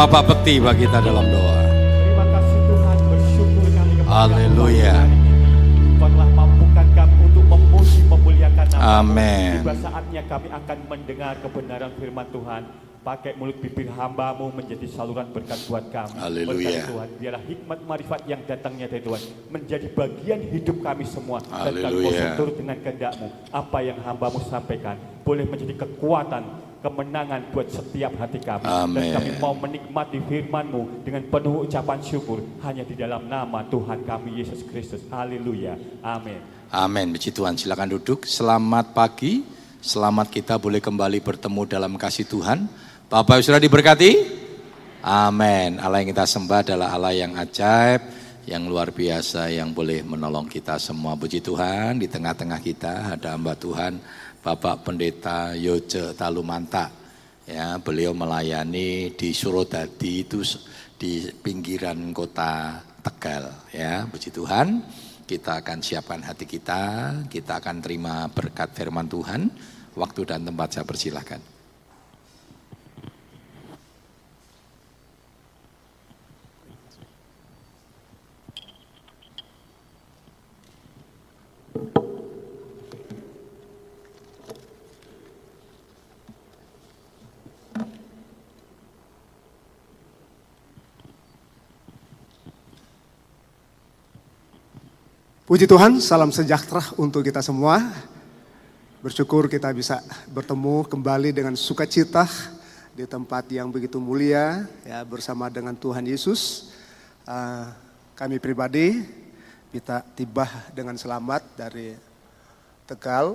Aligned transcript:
Bapak 0.00 0.32
bekti 0.32 0.56
bagi 0.56 0.88
kita 0.88 0.96
dalam 1.04 1.28
doa. 1.28 1.60
Terima 1.60 2.24
kasih 2.32 2.58
Tuhan, 2.72 2.96
bersyukur 3.04 3.66
kami 3.68 3.92
kepada 4.00 4.08
Haleluya. 4.08 4.96
Tuhan 4.96 5.12
hari 5.12 5.12
ini. 5.12 5.92
Kau 6.00 6.08
telah 6.08 6.30
mampukan 6.32 6.86
kami 6.96 7.14
untuk 7.28 7.44
memuji, 7.44 8.00
memuliakan 8.08 8.66
nama 8.72 8.80
Amin. 9.04 9.60
Tiba 9.60 9.74
saatnya 9.76 10.22
kami 10.24 10.48
akan 10.56 10.78
mendengar 10.88 11.32
kebenaran 11.44 11.92
firman 12.00 12.26
Tuhan. 12.32 12.62
Pakai 13.04 13.32
mulut 13.36 13.60
bibir 13.60 13.92
hambamu 13.92 14.48
menjadi 14.56 14.88
saluran 14.88 15.28
berkat 15.36 15.60
buat 15.68 15.84
kami. 15.92 16.16
Haleluya. 16.16 16.80
Tuhan, 16.88 17.08
biarlah 17.20 17.44
hikmat 17.44 17.80
marifat 17.84 18.20
yang 18.24 18.40
datangnya 18.48 18.88
dari 18.88 19.04
Tuhan 19.04 19.20
menjadi 19.52 19.84
bagian 19.92 20.40
hidup 20.48 20.80
kami 20.80 21.04
semua. 21.04 21.44
Dan 21.44 21.76
kami 21.76 22.08
Haleluya. 22.08 22.40
turut 22.40 22.56
dengan 22.56 22.80
kehendakmu. 22.80 23.28
Apa 23.52 23.84
yang 23.84 24.00
hambamu 24.00 24.40
sampaikan 24.48 24.96
boleh 25.28 25.44
menjadi 25.44 25.76
kekuatan 25.76 26.69
kemenangan 26.80 27.52
buat 27.52 27.68
setiap 27.68 28.12
hati 28.16 28.40
kami. 28.40 28.64
Dan 28.64 28.88
Amin. 28.88 29.12
kami 29.12 29.30
mau 29.36 29.54
menikmati 29.56 30.18
firman-Mu 30.24 31.04
dengan 31.04 31.22
penuh 31.28 31.68
ucapan 31.68 32.00
syukur 32.00 32.40
hanya 32.64 32.82
di 32.84 32.96
dalam 32.96 33.28
nama 33.28 33.64
Tuhan 33.68 34.04
kami 34.08 34.40
Yesus 34.40 34.64
Kristus. 34.64 35.04
Haleluya. 35.12 35.76
Amin. 36.00 36.40
Amin. 36.72 37.12
Puji 37.12 37.30
Tuhan. 37.36 37.60
Silakan 37.60 38.00
duduk. 38.00 38.24
Selamat 38.24 38.96
pagi. 38.96 39.44
Selamat 39.80 40.28
kita 40.28 40.60
boleh 40.60 40.80
kembali 40.80 41.24
bertemu 41.24 41.62
dalam 41.68 41.92
kasih 41.96 42.28
Tuhan. 42.28 42.68
Bapak 43.08 43.40
Ibu 43.40 43.44
sudah 43.48 43.60
diberkati? 43.60 44.12
Amin. 45.00 45.80
Allah 45.80 46.04
yang 46.04 46.12
kita 46.12 46.28
sembah 46.28 46.60
adalah 46.60 46.92
Allah 46.92 47.16
yang 47.16 47.32
ajaib, 47.32 48.04
yang 48.44 48.68
luar 48.68 48.92
biasa, 48.92 49.48
yang 49.48 49.72
boleh 49.72 50.04
menolong 50.04 50.44
kita 50.44 50.76
semua. 50.76 51.16
Puji 51.16 51.40
Tuhan, 51.40 51.96
di 51.96 52.06
tengah-tengah 52.06 52.60
kita 52.60 53.16
ada 53.16 53.32
hamba 53.32 53.56
Tuhan, 53.56 53.96
Bapak 54.40 54.88
Pendeta 54.88 55.52
Yoce 55.52 56.16
Talumanta. 56.16 56.88
Ya, 57.44 57.76
beliau 57.76 58.16
melayani 58.16 59.12
di 59.12 59.36
Surodadi 59.36 60.24
itu 60.24 60.40
di 60.96 61.28
pinggiran 61.44 62.16
kota 62.16 62.80
Tegal. 63.04 63.52
Ya, 63.68 64.08
puji 64.08 64.32
Tuhan. 64.32 64.80
Kita 65.28 65.60
akan 65.60 65.84
siapkan 65.84 66.24
hati 66.24 66.48
kita, 66.48 67.12
kita 67.28 67.60
akan 67.60 67.84
terima 67.84 68.32
berkat 68.32 68.72
firman 68.72 69.12
Tuhan. 69.12 69.52
Waktu 69.92 70.20
dan 70.24 70.48
tempat 70.48 70.72
saya 70.72 70.88
persilahkan. 70.88 71.49
Puji 95.50 95.66
Tuhan, 95.66 95.98
salam 95.98 96.30
sejahtera 96.30 96.78
untuk 96.94 97.26
kita 97.26 97.42
semua. 97.42 97.82
Bersyukur 99.02 99.50
kita 99.50 99.74
bisa 99.74 99.98
bertemu 100.30 100.86
kembali 100.86 101.34
dengan 101.34 101.58
sukacita 101.58 102.22
di 102.94 103.02
tempat 103.02 103.50
yang 103.50 103.66
begitu 103.66 103.98
mulia 103.98 104.70
ya 104.86 105.02
bersama 105.02 105.50
dengan 105.50 105.74
Tuhan 105.74 106.06
Yesus. 106.06 106.70
Eh, 107.26 107.66
kami 108.14 108.38
pribadi 108.38 109.02
kita 109.74 110.06
tiba 110.14 110.46
dengan 110.70 110.94
selamat 110.94 111.42
dari 111.58 111.98
Tegal 112.86 113.34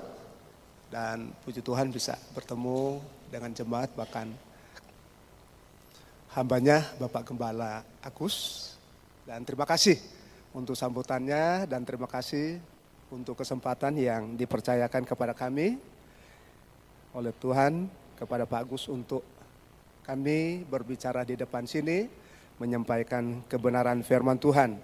dan 0.88 1.36
puji 1.44 1.60
Tuhan 1.60 1.92
bisa 1.92 2.16
bertemu 2.32 3.04
dengan 3.28 3.52
jemaat 3.52 3.92
bahkan 3.92 4.32
hambanya 6.32 6.80
Bapak 6.96 7.28
Gembala 7.28 7.84
Agus 8.00 8.72
dan 9.28 9.44
terima 9.44 9.68
kasih 9.68 10.15
untuk 10.56 10.80
sambutannya 10.80 11.68
dan 11.68 11.84
terima 11.84 12.08
kasih 12.08 12.64
untuk 13.12 13.36
kesempatan 13.36 14.00
yang 14.00 14.40
dipercayakan 14.40 15.04
kepada 15.04 15.36
kami 15.36 15.76
oleh 17.12 17.36
Tuhan 17.36 17.92
kepada 18.16 18.48
Pak 18.48 18.60
Agus 18.64 18.88
untuk 18.88 19.20
kami 20.08 20.64
berbicara 20.64 21.28
di 21.28 21.36
depan 21.36 21.68
sini 21.68 22.08
menyampaikan 22.56 23.44
kebenaran 23.52 24.00
firman 24.00 24.40
Tuhan. 24.40 24.80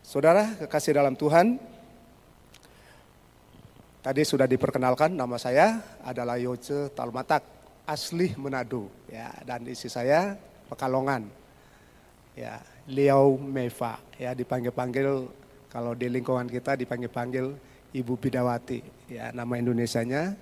Saudara 0.00 0.56
kekasih 0.56 0.96
dalam 0.96 1.12
Tuhan, 1.12 1.60
tadi 4.00 4.22
sudah 4.24 4.48
diperkenalkan 4.48 5.12
nama 5.12 5.36
saya 5.36 5.84
adalah 6.02 6.40
Yoce 6.40 6.88
Talmatak, 6.96 7.44
asli 7.84 8.32
Manado 8.40 8.88
ya 9.12 9.28
dan 9.44 9.68
isi 9.68 9.92
saya 9.92 10.40
Pekalongan. 10.72 11.28
Ya, 12.32 12.64
Liao 12.90 13.38
Meva. 13.38 14.02
Ya 14.18 14.34
dipanggil-panggil 14.34 15.30
kalau 15.70 15.94
di 15.94 16.10
lingkungan 16.10 16.50
kita 16.50 16.74
dipanggil-panggil 16.74 17.54
Ibu 17.94 18.14
Bidawati. 18.18 18.82
Ya 19.06 19.30
nama 19.30 19.54
Indonesianya 19.54 20.34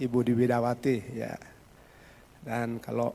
Ibu 0.00 0.18
di 0.24 0.32
Bidawati 0.32 0.96
ya. 1.12 1.36
Dan 2.40 2.80
kalau 2.80 3.12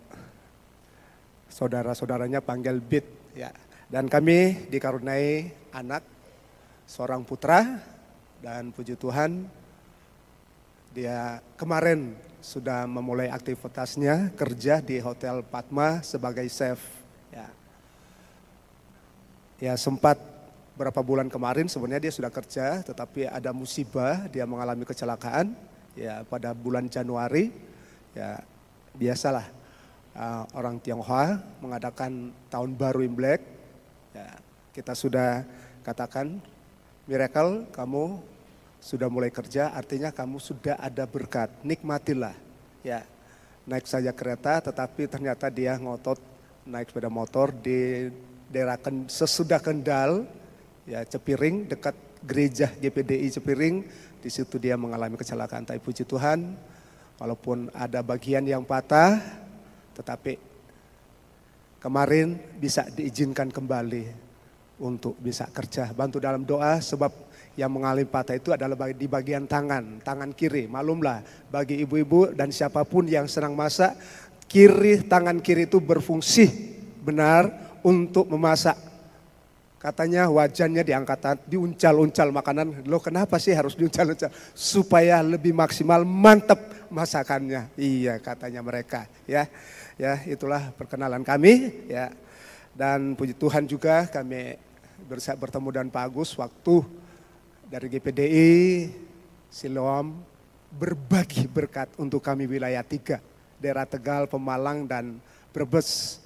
saudara-saudaranya 1.49 2.45
panggil 2.45 2.77
Bid 2.77 3.05
ya. 3.33 3.49
Dan 3.91 4.07
kami 4.07 4.69
dikaruniai 4.71 5.51
anak 5.75 6.05
seorang 6.87 7.27
putra 7.27 7.79
dan 8.39 8.71
puji 8.71 8.95
Tuhan 8.95 9.47
dia 10.91 11.39
kemarin 11.55 12.15
sudah 12.43 12.83
memulai 12.83 13.31
aktivitasnya 13.31 14.35
kerja 14.35 14.83
di 14.83 14.99
Hotel 14.99 15.39
Padma 15.45 16.03
sebagai 16.03 16.43
chef 16.51 16.83
ya 17.31 17.47
ya 19.61 19.77
sempat 19.77 20.17
berapa 20.73 20.97
bulan 21.05 21.29
kemarin 21.29 21.69
sebenarnya 21.69 22.09
dia 22.09 22.13
sudah 22.17 22.33
kerja 22.33 22.81
tetapi 22.81 23.29
ada 23.29 23.53
musibah 23.53 24.25
dia 24.33 24.49
mengalami 24.49 24.81
kecelakaan 24.81 25.53
ya 25.93 26.25
pada 26.25 26.57
bulan 26.57 26.89
Januari. 26.89 27.53
Ya 28.17 28.43
biasalah 28.97 29.45
uh, 30.17 30.43
orang 30.57 30.81
Tionghoa 30.81 31.39
mengadakan 31.61 32.33
tahun 32.49 32.75
baru 32.75 33.05
Imlek 33.05 33.45
ya 34.11 34.27
kita 34.75 34.97
sudah 34.97 35.45
katakan 35.85 36.41
miracle 37.07 37.69
kamu 37.71 38.19
sudah 38.81 39.07
mulai 39.07 39.29
kerja 39.29 39.69
artinya 39.77 40.09
kamu 40.09 40.41
sudah 40.41 40.81
ada 40.81 41.05
berkat. 41.05 41.53
Nikmatilah. 41.61 42.33
Ya 42.81 43.05
naik 43.69 43.85
saja 43.85 44.09
kereta 44.09 44.57
tetapi 44.57 45.05
ternyata 45.05 45.53
dia 45.53 45.77
ngotot 45.77 46.17
naik 46.65 46.89
sepeda 46.89 47.13
motor 47.13 47.53
di 47.53 48.09
daerah 48.51 48.75
sesudah 49.07 49.63
Kendal, 49.63 50.27
ya 50.83 51.07
Cepiring 51.07 51.71
dekat 51.71 51.95
gereja 52.21 52.69
GPDI 52.77 53.31
Cepiring, 53.31 53.87
di 54.21 54.29
situ 54.29 54.59
dia 54.59 54.75
mengalami 54.75 55.15
kecelakaan. 55.17 55.65
Tapi 55.65 55.79
puji 55.79 56.03
Tuhan, 56.03 56.53
walaupun 57.17 57.71
ada 57.73 58.03
bagian 58.03 58.43
yang 58.45 58.67
patah, 58.67 59.17
tetapi 59.95 60.37
kemarin 61.81 62.37
bisa 62.59 62.85
diizinkan 62.91 63.49
kembali 63.49 64.11
untuk 64.83 65.17
bisa 65.17 65.49
kerja. 65.49 65.89
Bantu 65.95 66.21
dalam 66.21 66.45
doa 66.45 66.77
sebab 66.77 67.09
yang 67.55 67.71
mengalami 67.71 68.07
patah 68.07 68.35
itu 68.37 68.51
adalah 68.51 68.89
di 68.91 69.07
bagian 69.07 69.47
tangan, 69.47 70.03
tangan 70.03 70.31
kiri. 70.35 70.67
Maklumlah 70.67 71.49
bagi 71.49 71.81
ibu-ibu 71.83 72.31
dan 72.35 72.53
siapa 72.53 72.85
pun 72.85 73.07
yang 73.07 73.25
senang 73.25 73.57
masak, 73.57 73.97
kiri 74.45 75.03
tangan 75.07 75.39
kiri 75.39 75.65
itu 75.69 75.79
berfungsi 75.79 76.77
benar 77.01 77.70
untuk 77.83 78.29
memasak. 78.29 78.77
Katanya 79.81 80.29
wajannya 80.29 80.85
diangkat, 80.85 81.49
diuncal-uncal 81.49 82.29
makanan. 82.29 82.85
Lo 82.85 83.01
kenapa 83.01 83.41
sih 83.41 83.49
harus 83.49 83.73
diuncal-uncal? 83.73 84.29
Supaya 84.53 85.25
lebih 85.25 85.57
maksimal, 85.57 86.05
mantep 86.05 86.61
masakannya. 86.93 87.65
Iya 87.73 88.21
katanya 88.21 88.61
mereka. 88.61 89.09
Ya, 89.25 89.49
ya 89.97 90.21
itulah 90.29 90.69
perkenalan 90.77 91.25
kami. 91.25 91.81
Ya, 91.89 92.13
dan 92.77 93.17
puji 93.17 93.33
Tuhan 93.33 93.65
juga 93.65 94.05
kami 94.05 94.61
bertemu 95.09 95.67
dengan 95.73 95.89
Pak 95.89 96.03
Agus 96.07 96.37
waktu 96.37 96.85
dari 97.65 97.89
GPDI 97.89 98.51
Siloam 99.49 100.15
berbagi 100.71 101.49
berkat 101.49 101.91
untuk 101.97 102.21
kami 102.21 102.45
wilayah 102.45 102.85
tiga. 102.85 103.19
Daerah 103.59 103.83
Tegal, 103.83 104.29
Pemalang, 104.29 104.87
dan 104.87 105.19
Brebes 105.51 106.20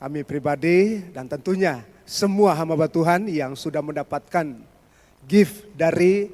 kami 0.00 0.24
pribadi 0.24 1.04
dan 1.12 1.28
tentunya 1.28 1.84
semua 2.08 2.56
hamba 2.56 2.88
Tuhan 2.88 3.28
yang 3.28 3.52
sudah 3.52 3.84
mendapatkan 3.84 4.56
gift 5.28 5.68
dari 5.76 6.32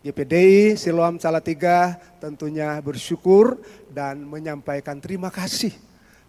GPDI 0.00 0.74
Siloam 0.74 1.20
Salatiga 1.20 2.00
tentunya 2.18 2.80
bersyukur 2.80 3.60
dan 3.92 4.24
menyampaikan 4.24 4.96
terima 4.98 5.28
kasih. 5.28 5.70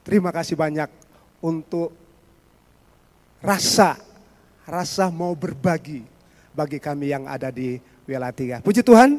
Terima 0.04 0.30
kasih 0.30 0.60
banyak 0.60 0.92
untuk 1.40 1.96
rasa 3.40 3.98
rasa 4.68 5.08
mau 5.08 5.32
berbagi 5.34 6.04
bagi 6.52 6.78
kami 6.78 7.16
yang 7.16 7.26
ada 7.26 7.48
di 7.50 7.80
wilayah 8.06 8.36
tiga. 8.36 8.56
Puji 8.60 8.84
Tuhan, 8.84 9.18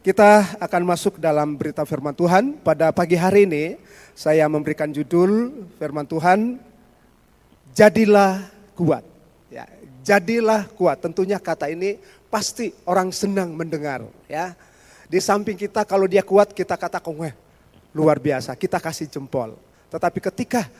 kita 0.00 0.56
akan 0.62 0.82
masuk 0.86 1.18
dalam 1.20 1.58
berita 1.58 1.84
firman 1.84 2.14
Tuhan. 2.16 2.56
Pada 2.62 2.94
pagi 2.94 3.18
hari 3.18 3.44
ini 3.44 3.76
saya 4.16 4.48
memberikan 4.48 4.88
judul 4.88 5.66
firman 5.76 6.08
Tuhan 6.08 6.69
jadilah 7.74 8.44
kuat. 8.74 9.04
Ya, 9.50 9.66
jadilah 10.02 10.66
kuat. 10.74 11.02
Tentunya 11.02 11.38
kata 11.38 11.70
ini 11.70 11.98
pasti 12.30 12.74
orang 12.86 13.10
senang 13.10 13.52
mendengar. 13.54 14.06
Ya, 14.30 14.54
di 15.10 15.18
samping 15.18 15.58
kita 15.58 15.82
kalau 15.82 16.06
dia 16.06 16.22
kuat 16.22 16.54
kita 16.54 16.78
katakan 16.78 17.14
wah 17.14 17.34
luar 17.90 18.22
biasa. 18.22 18.54
Kita 18.54 18.78
kasih 18.78 19.10
jempol. 19.10 19.58
Tetapi 19.90 20.18
ketika 20.22 20.70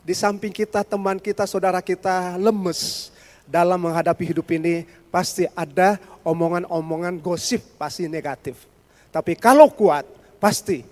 di 0.00 0.14
samping 0.14 0.54
kita 0.54 0.86
teman 0.86 1.18
kita 1.18 1.44
saudara 1.44 1.82
kita 1.82 2.38
lemes 2.38 3.10
dalam 3.50 3.82
menghadapi 3.82 4.30
hidup 4.30 4.46
ini 4.54 4.86
pasti 5.10 5.44
ada 5.58 5.98
omongan-omongan 6.22 7.18
gosip 7.18 7.60
pasti 7.74 8.06
negatif. 8.06 8.64
Tapi 9.10 9.34
kalau 9.34 9.66
kuat 9.68 10.06
pasti 10.38 10.86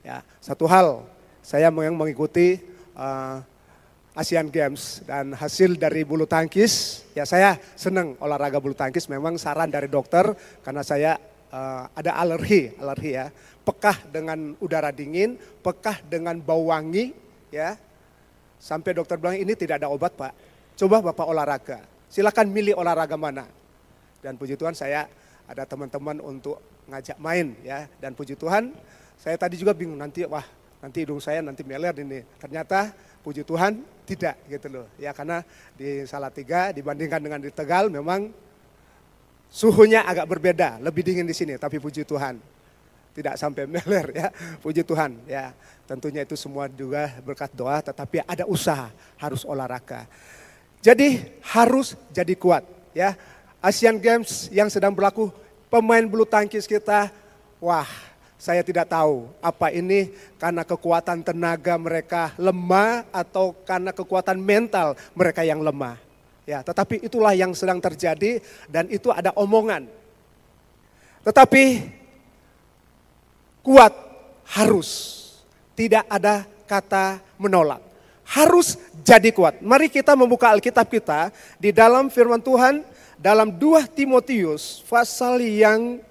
ya 0.00 0.24
satu 0.40 0.64
hal 0.64 1.04
saya 1.44 1.68
yang 1.68 1.94
mengikuti 1.94 2.64
uh, 2.96 3.44
Asian 4.12 4.48
Games. 4.52 5.00
Dan 5.04 5.32
hasil 5.32 5.76
dari 5.80 6.04
bulu 6.04 6.28
tangkis 6.28 7.04
ya 7.16 7.24
saya 7.24 7.56
senang 7.76 8.16
olahraga 8.20 8.60
bulu 8.60 8.76
tangkis. 8.76 9.08
Memang 9.08 9.40
saran 9.40 9.72
dari 9.72 9.88
dokter 9.88 10.36
karena 10.64 10.82
saya 10.84 11.16
uh, 11.52 11.88
ada 11.96 12.16
alergi 12.16 12.72
alergi 12.76 13.10
ya. 13.16 13.26
Pekah 13.62 14.10
dengan 14.10 14.58
udara 14.58 14.90
dingin 14.90 15.38
pekah 15.62 16.02
dengan 16.04 16.36
bau 16.40 16.68
wangi 16.68 17.14
ya. 17.54 17.78
Sampai 18.62 18.94
dokter 18.94 19.18
bilang 19.18 19.38
ini 19.38 19.56
tidak 19.58 19.82
ada 19.82 19.88
obat 19.90 20.14
pak. 20.14 20.32
Coba 20.78 21.02
bapak 21.02 21.26
olahraga. 21.26 21.78
Silakan 22.12 22.52
milih 22.52 22.76
olahraga 22.76 23.16
mana. 23.16 23.48
Dan 24.22 24.38
puji 24.38 24.54
Tuhan 24.54 24.76
saya 24.76 25.10
ada 25.50 25.66
teman-teman 25.66 26.22
untuk 26.22 26.62
ngajak 26.86 27.18
main 27.18 27.56
ya. 27.64 27.88
Dan 27.98 28.14
puji 28.14 28.36
Tuhan 28.38 28.70
saya 29.18 29.38
tadi 29.38 29.58
juga 29.58 29.74
bingung 29.74 29.98
nanti 29.98 30.26
wah 30.26 30.44
nanti 30.82 31.06
hidung 31.06 31.22
saya 31.22 31.42
nanti 31.42 31.62
meler 31.62 31.94
ini. 32.02 32.22
Ternyata 32.38 32.90
puji 33.22 33.46
Tuhan 33.46 33.82
tidak 34.12 34.36
gitu 34.46 34.68
loh. 34.68 34.86
Ya 35.00 35.16
karena 35.16 35.40
di 35.76 36.04
Salatiga 36.04 36.70
dibandingkan 36.70 37.20
dengan 37.20 37.40
di 37.40 37.48
Tegal 37.48 37.88
memang 37.88 38.28
suhunya 39.48 40.04
agak 40.04 40.28
berbeda, 40.28 40.80
lebih 40.80 41.04
dingin 41.04 41.28
di 41.28 41.36
sini 41.36 41.56
tapi 41.56 41.80
puji 41.80 42.04
Tuhan 42.04 42.36
tidak 43.12 43.36
sampai 43.36 43.68
meler 43.72 44.06
ya. 44.12 44.28
Puji 44.60 44.84
Tuhan 44.84 45.16
ya. 45.28 45.52
Tentunya 45.88 46.24
itu 46.24 46.36
semua 46.36 46.68
juga 46.68 47.12
berkat 47.20 47.52
doa 47.52 47.80
tetapi 47.80 48.24
ada 48.24 48.44
usaha, 48.48 48.88
harus 49.20 49.44
olahraga. 49.44 50.08
Jadi 50.82 51.22
harus 51.52 51.94
jadi 52.10 52.34
kuat 52.34 52.66
ya. 52.92 53.14
Asian 53.62 53.94
Games 54.02 54.50
yang 54.50 54.66
sedang 54.66 54.90
berlaku 54.90 55.30
pemain 55.70 56.02
bulu 56.02 56.26
tangkis 56.26 56.66
kita 56.66 57.14
wah 57.62 57.86
saya 58.42 58.66
tidak 58.66 58.90
tahu 58.90 59.30
apa 59.38 59.70
ini 59.70 60.10
karena 60.34 60.66
kekuatan 60.66 61.22
tenaga 61.22 61.78
mereka 61.78 62.34
lemah 62.34 63.06
atau 63.14 63.54
karena 63.62 63.94
kekuatan 63.94 64.34
mental 64.34 64.98
mereka 65.14 65.46
yang 65.46 65.62
lemah. 65.62 65.94
Ya, 66.42 66.58
tetapi 66.58 67.06
itulah 67.06 67.38
yang 67.38 67.54
sedang 67.54 67.78
terjadi 67.78 68.42
dan 68.66 68.90
itu 68.90 69.14
ada 69.14 69.30
omongan. 69.38 69.86
Tetapi 71.22 71.86
kuat 73.62 73.94
harus. 74.50 75.22
Tidak 75.78 76.10
ada 76.10 76.42
kata 76.66 77.22
menolak. 77.38 77.78
Harus 78.26 78.74
jadi 79.06 79.30
kuat. 79.30 79.62
Mari 79.62 79.86
kita 79.86 80.18
membuka 80.18 80.50
Alkitab 80.50 80.90
kita 80.90 81.30
di 81.62 81.70
dalam 81.70 82.10
firman 82.10 82.42
Tuhan 82.42 82.82
dalam 83.22 83.54
2 83.54 83.86
Timotius 83.86 84.82
pasal 84.90 85.38
yang 85.38 86.02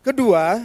Kedua, 0.00 0.64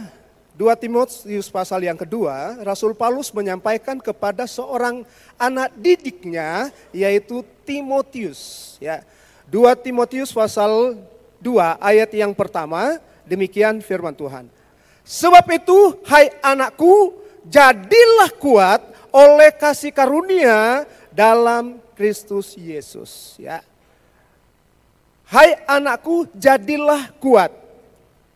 2 0.56 0.72
Timotius 0.80 1.52
pasal 1.52 1.84
yang 1.84 2.00
kedua, 2.00 2.56
Rasul 2.64 2.96
Paulus 2.96 3.28
menyampaikan 3.36 4.00
kepada 4.00 4.48
seorang 4.48 5.04
anak 5.36 5.76
didiknya 5.76 6.72
yaitu 6.88 7.44
Timotius, 7.68 8.74
ya. 8.80 9.04
2 9.52 9.76
Timotius 9.84 10.32
pasal 10.32 10.96
2 11.44 11.76
ayat 11.84 12.08
yang 12.16 12.32
pertama, 12.32 12.96
demikian 13.28 13.84
firman 13.84 14.16
Tuhan. 14.16 14.48
Sebab 15.04 15.44
itu, 15.52 16.00
hai 16.08 16.32
anakku, 16.40 17.20
jadilah 17.44 18.32
kuat 18.40 18.80
oleh 19.12 19.52
kasih 19.52 19.92
karunia 19.92 20.88
dalam 21.12 21.76
Kristus 21.92 22.56
Yesus, 22.56 23.36
ya. 23.36 23.60
Hai 25.28 25.60
anakku, 25.68 26.24
jadilah 26.32 27.12
kuat. 27.20 27.52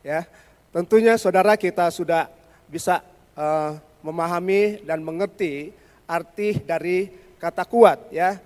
Ya. 0.04 0.28
Tentunya 0.70 1.18
saudara 1.18 1.58
kita 1.58 1.90
sudah 1.90 2.30
bisa 2.70 3.02
uh, 3.34 3.74
memahami 4.06 4.78
dan 4.86 5.02
mengerti 5.02 5.74
arti 6.06 6.62
dari 6.62 7.10
kata 7.42 7.66
kuat 7.66 8.06
ya. 8.14 8.38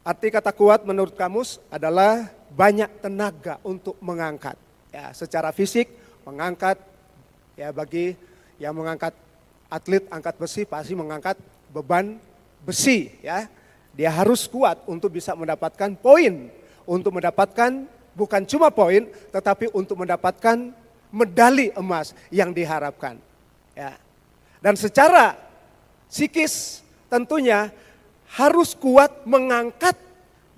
Arti 0.00 0.32
kata 0.32 0.48
kuat 0.56 0.88
menurut 0.88 1.12
kamus 1.12 1.60
adalah 1.68 2.32
banyak 2.56 2.88
tenaga 3.04 3.60
untuk 3.60 4.00
mengangkat. 4.00 4.56
Ya, 4.88 5.12
secara 5.12 5.52
fisik 5.52 5.92
mengangkat 6.24 6.80
ya 7.52 7.68
bagi 7.68 8.16
yang 8.56 8.72
mengangkat 8.72 9.12
atlet 9.68 10.08
angkat 10.08 10.40
besi 10.40 10.64
pasti 10.64 10.96
mengangkat 10.96 11.36
beban 11.68 12.16
besi 12.64 13.12
ya. 13.20 13.44
Dia 13.92 14.08
harus 14.08 14.48
kuat 14.48 14.80
untuk 14.88 15.12
bisa 15.12 15.36
mendapatkan 15.36 16.00
poin, 16.00 16.48
untuk 16.88 17.12
mendapatkan 17.12 17.84
bukan 18.16 18.42
cuma 18.48 18.72
poin 18.72 19.04
tetapi 19.28 19.68
untuk 19.76 20.00
mendapatkan 20.00 20.72
medali 21.14 21.70
emas 21.78 22.10
yang 22.34 22.50
diharapkan. 22.50 23.14
Ya. 23.78 23.94
Dan 24.58 24.74
secara 24.74 25.38
psikis 26.10 26.82
tentunya 27.06 27.70
harus 28.34 28.74
kuat 28.74 29.22
mengangkat 29.22 29.94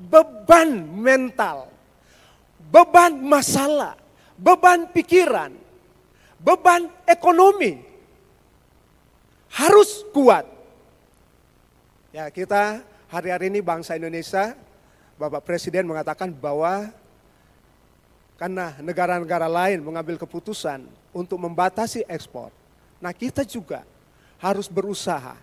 beban 0.01 0.89
mental, 0.97 1.69
beban 2.73 3.21
masalah, 3.21 4.01
beban 4.41 4.89
pikiran, 4.89 5.53
beban 6.41 6.89
ekonomi. 7.05 7.85
Harus 9.53 10.05
kuat. 10.13 10.45
Ya, 12.13 12.29
kita 12.33 12.85
hari-hari 13.09 13.49
ini 13.53 13.61
bangsa 13.65 13.97
Indonesia, 13.97 14.53
Bapak 15.17 15.49
Presiden 15.49 15.89
mengatakan 15.89 16.29
bahwa 16.29 16.93
karena 18.37 18.77
negara-negara 18.85 19.49
lain 19.49 19.81
mengambil 19.81 20.21
keputusan 20.21 20.85
untuk 21.17 21.41
membatasi 21.41 22.05
ekspor. 22.05 22.53
Nah 23.01 23.13
kita 23.17 23.45
juga 23.49 23.85
harus 24.37 24.69
berusaha 24.69 25.37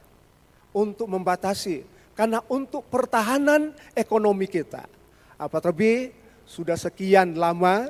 untuk 0.74 1.10
membatasi. 1.10 1.86
Karena 2.14 2.46
untuk 2.46 2.86
pertahanan 2.94 3.74
ekonomi 3.98 4.46
kita. 4.46 4.86
Apa 5.34 5.58
terlebih 5.58 6.14
sudah 6.46 6.78
sekian 6.78 7.34
lama 7.34 7.90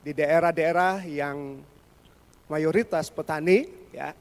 di 0.00 0.16
daerah-daerah 0.16 1.04
yang 1.04 1.60
mayoritas 2.48 3.12
petani 3.12 3.68
ya 3.92 4.16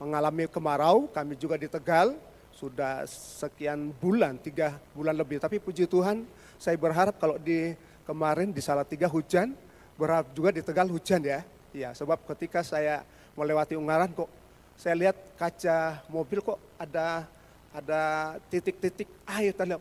mengalami 0.00 0.48
kemarau. 0.48 1.12
Kami 1.12 1.36
juga 1.36 1.60
di 1.60 1.68
Tegal 1.68 2.16
sudah 2.56 3.04
sekian 3.08 3.92
bulan, 4.00 4.40
tiga 4.40 4.80
bulan 4.96 5.12
lebih. 5.12 5.36
Tapi 5.36 5.60
puji 5.60 5.84
Tuhan 5.84 6.24
saya 6.56 6.80
berharap 6.80 7.20
kalau 7.20 7.36
di 7.36 7.76
kemarin 8.06 8.54
di 8.54 8.62
Salatiga 8.62 9.10
hujan, 9.10 9.52
berharap 9.98 10.30
juga 10.32 10.54
di 10.54 10.62
Tegal 10.62 10.86
hujan 10.88 11.20
ya. 11.20 11.42
Iya, 11.74 11.92
sebab 11.92 12.22
ketika 12.24 12.62
saya 12.62 13.02
melewati 13.36 13.76
Ungaran 13.76 14.08
kok 14.14 14.30
saya 14.78 14.94
lihat 14.96 15.16
kaca 15.36 16.00
mobil 16.08 16.40
kok 16.40 16.56
ada 16.78 17.26
ada 17.74 18.02
titik-titik 18.48 19.10
air 19.28 19.52
tanda. 19.52 19.76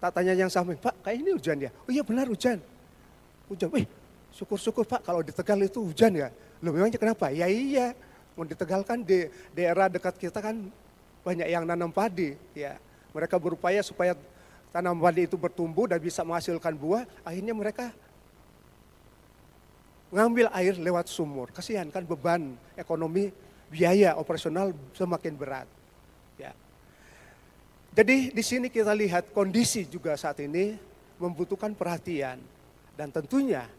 tak 0.00 0.20
tanya 0.20 0.36
yang 0.36 0.52
sama, 0.52 0.76
Pak 0.76 1.00
kayak 1.00 1.16
ini 1.16 1.30
hujan 1.32 1.56
ya? 1.64 1.70
Oh 1.84 1.90
iya 1.92 2.04
benar 2.04 2.28
hujan. 2.28 2.60
Hujan, 3.48 3.68
wih 3.72 3.88
syukur-syukur 4.34 4.84
Pak 4.84 5.00
kalau 5.06 5.24
di 5.24 5.32
Tegal 5.32 5.60
itu 5.64 5.80
hujan 5.80 6.12
ya. 6.12 6.28
Loh 6.60 6.72
memangnya 6.72 7.00
kenapa? 7.00 7.32
Ya 7.32 7.48
iya, 7.48 7.96
mau 8.36 8.44
di 8.44 8.52
Tegal 8.52 8.84
kan 8.84 9.00
di 9.00 9.28
daerah 9.56 9.88
dekat 9.88 10.16
kita 10.20 10.44
kan 10.44 10.68
banyak 11.24 11.48
yang 11.48 11.64
nanam 11.64 11.88
padi. 11.88 12.36
ya 12.52 12.76
Mereka 13.16 13.40
berupaya 13.40 13.80
supaya 13.80 14.12
tanaman 14.74 14.98
padi 14.98 15.30
itu 15.30 15.38
bertumbuh 15.38 15.86
dan 15.86 16.02
bisa 16.02 16.26
menghasilkan 16.26 16.74
buah, 16.74 17.06
akhirnya 17.22 17.54
mereka 17.54 17.94
mengambil 20.10 20.50
air 20.50 20.74
lewat 20.74 21.06
sumur. 21.06 21.54
Kasihan 21.54 21.86
kan 21.94 22.02
beban 22.02 22.58
ekonomi, 22.74 23.30
biaya 23.70 24.18
operasional 24.18 24.74
semakin 24.90 25.38
berat. 25.38 25.70
Ya. 26.34 26.50
Jadi 27.94 28.34
di 28.34 28.42
sini 28.42 28.66
kita 28.66 28.90
lihat 28.90 29.30
kondisi 29.30 29.86
juga 29.86 30.18
saat 30.18 30.42
ini 30.42 30.74
membutuhkan 31.22 31.70
perhatian 31.78 32.42
dan 32.98 33.14
tentunya 33.14 33.70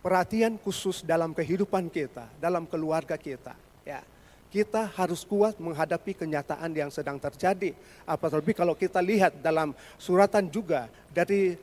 perhatian 0.00 0.56
khusus 0.56 1.04
dalam 1.04 1.36
kehidupan 1.36 1.92
kita, 1.92 2.32
dalam 2.40 2.64
keluarga 2.64 3.20
kita. 3.20 3.52
Ya 3.84 4.00
kita 4.48 4.88
harus 4.96 5.24
kuat 5.28 5.60
menghadapi 5.60 6.16
kenyataan 6.16 6.72
yang 6.72 6.88
sedang 6.88 7.20
terjadi. 7.20 7.76
Apalagi 8.08 8.56
kalau 8.56 8.72
kita 8.72 8.98
lihat 9.04 9.44
dalam 9.44 9.76
suratan 10.00 10.48
juga 10.48 10.88
dari 11.12 11.56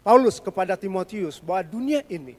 Paulus 0.00 0.40
kepada 0.40 0.78
Timotius 0.78 1.42
bahwa 1.42 1.66
dunia 1.66 2.00
ini 2.08 2.38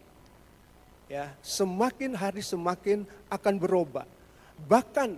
ya 1.12 1.31
semakin 1.43 2.17
hari 2.17 2.41
semakin 2.41 3.05
akan 3.29 3.55
berubah. 3.60 4.05
Bahkan 4.65 5.10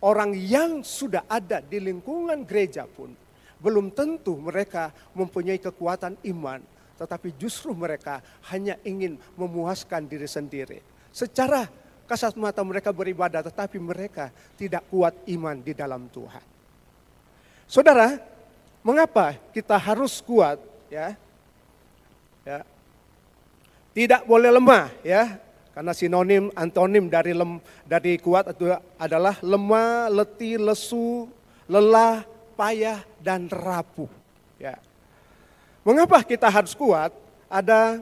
orang 0.00 0.32
yang 0.32 0.80
sudah 0.80 1.28
ada 1.28 1.60
di 1.60 1.76
lingkungan 1.76 2.46
gereja 2.48 2.88
pun 2.88 3.12
belum 3.56 3.92
tentu 3.92 4.36
mereka 4.36 4.92
mempunyai 5.16 5.56
kekuatan 5.56 6.20
iman, 6.28 6.60
tetapi 7.00 7.32
justru 7.40 7.72
mereka 7.72 8.20
hanya 8.52 8.76
ingin 8.84 9.16
memuaskan 9.36 10.04
diri 10.04 10.28
sendiri. 10.28 10.78
Secara 11.08 11.64
kasat 12.06 12.38
mata 12.38 12.62
mereka 12.62 12.94
beribadah, 12.94 13.42
tetapi 13.44 13.76
mereka 13.82 14.30
tidak 14.54 14.86
kuat 14.88 15.12
iman 15.26 15.58
di 15.58 15.74
dalam 15.74 16.06
Tuhan. 16.08 16.44
Saudara, 17.66 18.22
mengapa 18.86 19.34
kita 19.50 19.74
harus 19.74 20.22
kuat 20.22 20.62
ya? 20.86 21.18
Ya. 22.46 22.62
Tidak 23.90 24.22
boleh 24.22 24.54
lemah 24.54 24.94
ya. 25.02 25.42
Karena 25.74 25.92
sinonim 25.92 26.48
antonim 26.56 27.10
dari 27.10 27.36
lem, 27.36 27.60
dari 27.84 28.16
kuat 28.16 28.48
itu 28.54 28.72
adalah 28.96 29.36
lemah, 29.44 30.08
letih, 30.08 30.56
lesu, 30.56 31.28
lelah, 31.68 32.24
payah 32.56 33.04
dan 33.20 33.44
rapuh. 33.50 34.08
Ya. 34.56 34.80
Mengapa 35.84 36.24
kita 36.24 36.48
harus 36.48 36.72
kuat? 36.72 37.12
Ada 37.52 38.00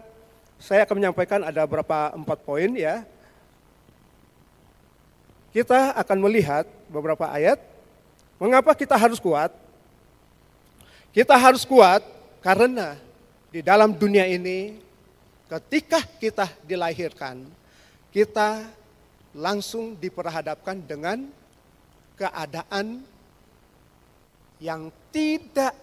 saya 0.61 0.87
akan 0.87 0.97
menyampaikan 1.03 1.43
ada 1.43 1.67
beberapa 1.67 2.15
empat 2.15 2.39
poin 2.47 2.71
ya. 2.79 3.03
Kita 5.55 5.95
akan 5.95 6.19
melihat 6.19 6.67
beberapa 6.91 7.31
ayat. 7.31 7.63
Mengapa 8.43 8.75
kita 8.75 8.99
harus 8.99 9.23
kuat? 9.23 9.55
Kita 11.15 11.39
harus 11.39 11.63
kuat 11.63 12.03
karena 12.43 12.99
di 13.55 13.63
dalam 13.63 13.95
dunia 13.95 14.27
ini 14.27 14.83
ketika 15.47 16.03
kita 16.19 16.51
dilahirkan 16.67 17.47
kita 18.11 18.67
langsung 19.39 19.95
diperhadapkan 19.95 20.83
dengan 20.83 21.31
keadaan 22.19 23.07
yang 24.59 24.91
tidak 25.15 25.75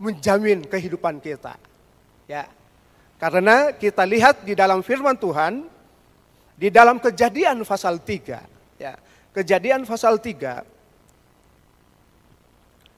menjamin 0.00 0.64
kehidupan 0.64 1.20
kita. 1.20 1.60
Ya. 2.24 2.48
Karena 3.20 3.76
kita 3.76 4.04
lihat 4.08 4.48
di 4.48 4.56
dalam 4.56 4.80
firman 4.80 5.12
Tuhan 5.16 5.68
di 6.60 6.68
dalam 6.68 7.00
Kejadian 7.00 7.64
pasal 7.64 7.96
3, 7.96 8.36
ya. 8.76 8.92
Kejadian 9.32 9.88
pasal 9.88 10.20
3 10.20 10.60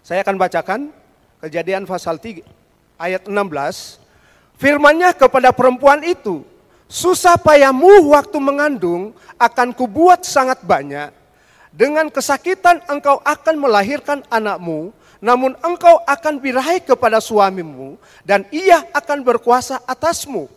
Saya 0.03 0.21
akan 0.27 0.35
bacakan 0.35 0.91
Kejadian 1.39 1.87
pasal 1.87 2.19
3 2.19 2.43
ayat 2.99 3.23
16. 3.31 4.03
Firmannya 4.59 5.11
kepada 5.15 5.51
perempuan 5.55 6.03
itu, 6.03 6.47
Susah 6.93 7.41
payahmu 7.41 8.13
waktu 8.13 8.37
mengandung 8.37 9.17
akan 9.41 9.73
kubuat 9.73 10.29
sangat 10.29 10.61
banyak. 10.61 11.09
Dengan 11.73 12.13
kesakitan 12.13 12.85
engkau 12.85 13.17
akan 13.25 13.57
melahirkan 13.57 14.21
anakmu, 14.29 14.93
namun 15.25 15.57
engkau 15.65 16.05
akan 16.05 16.37
birahi 16.37 16.85
kepada 16.85 17.17
suamimu 17.17 17.97
dan 18.29 18.45
ia 18.53 18.85
akan 18.93 19.25
berkuasa 19.25 19.81
atasmu. 19.89 20.53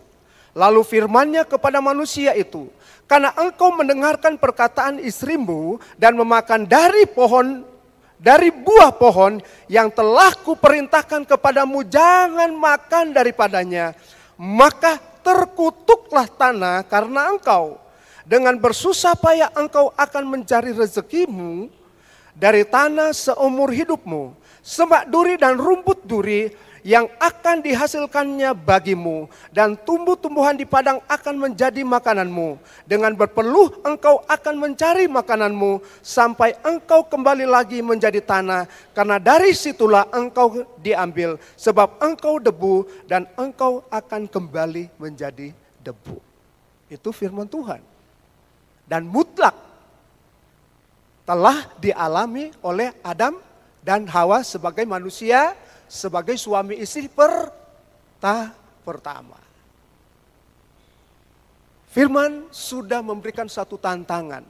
Lalu 0.51 0.83
firmannya 0.83 1.47
kepada 1.47 1.79
manusia 1.79 2.35
itu, 2.35 2.67
karena 3.05 3.33
engkau 3.37 3.69
mendengarkan 3.73 4.37
perkataan 4.37 4.97
istrimu 5.01 5.77
dan 5.97 6.17
memakan 6.17 6.65
dari 6.65 7.05
pohon 7.05 7.61
dari 8.15 8.49
buah 8.49 8.95
pohon 8.95 9.43
yang 9.67 9.91
telah 9.91 10.33
kuperintahkan 10.41 11.27
kepadamu 11.27 11.83
jangan 11.85 12.49
makan 12.49 13.11
daripadanya, 13.11 13.93
maka 14.39 14.97
terkutuklah 15.21 16.29
tanah 16.29 16.85
karena 16.87 17.29
engkau. 17.33 17.77
Dengan 18.25 18.57
bersusah 18.57 19.13
payah 19.13 19.53
engkau 19.53 19.93
akan 19.93 20.23
mencari 20.25 20.73
rezekimu 20.73 21.69
dari 22.33 22.65
tanah 22.65 23.13
seumur 23.13 23.69
hidupmu. 23.69 24.33
Semak 24.65 25.05
duri 25.13 25.37
dan 25.37 25.61
rumput 25.61 26.01
duri 26.09 26.49
yang 26.85 27.09
akan 27.17 27.65
dihasilkannya 27.65 28.53
bagimu 28.53 29.25
dan 29.49 29.73
tumbuh-tumbuhan 29.73 30.53
di 30.53 30.69
padang 30.69 31.01
akan 31.09 31.49
menjadi 31.49 31.81
makananmu. 31.81 32.61
Dengan 32.85 33.17
berpeluh 33.17 33.81
engkau 33.81 34.21
akan 34.29 34.55
mencari 34.61 35.09
makananmu 35.09 35.81
sampai 36.05 36.53
engkau 36.61 37.01
kembali 37.09 37.49
lagi 37.49 37.81
menjadi 37.81 38.21
tanah 38.21 38.69
karena 38.93 39.17
dari 39.17 39.57
situlah 39.57 40.05
engkau 40.13 40.61
diambil 40.77 41.41
sebab 41.57 41.97
engkau 41.97 42.37
debu 42.37 42.85
dan 43.09 43.25
engkau 43.33 43.81
akan 43.89 44.29
kembali 44.29 44.93
menjadi 45.01 45.57
debu. 45.81 46.21
Itu 46.85 47.09
firman 47.09 47.49
Tuhan. 47.49 47.81
Dan 48.85 49.09
mutlak 49.09 49.57
telah 51.25 51.65
dialami 51.81 52.53
oleh 52.61 52.93
Adam 53.01 53.41
dan 53.81 54.05
Hawa 54.05 54.45
sebagai 54.45 54.85
manusia 54.85 55.57
sebagai 55.85 56.35
suami 56.37 56.77
istri 56.81 57.09
perta 57.09 58.53
pertama. 58.85 59.37
Firman 61.95 62.51
sudah 62.51 62.99
memberikan 62.99 63.47
satu 63.47 63.79
tantangan. 63.79 64.43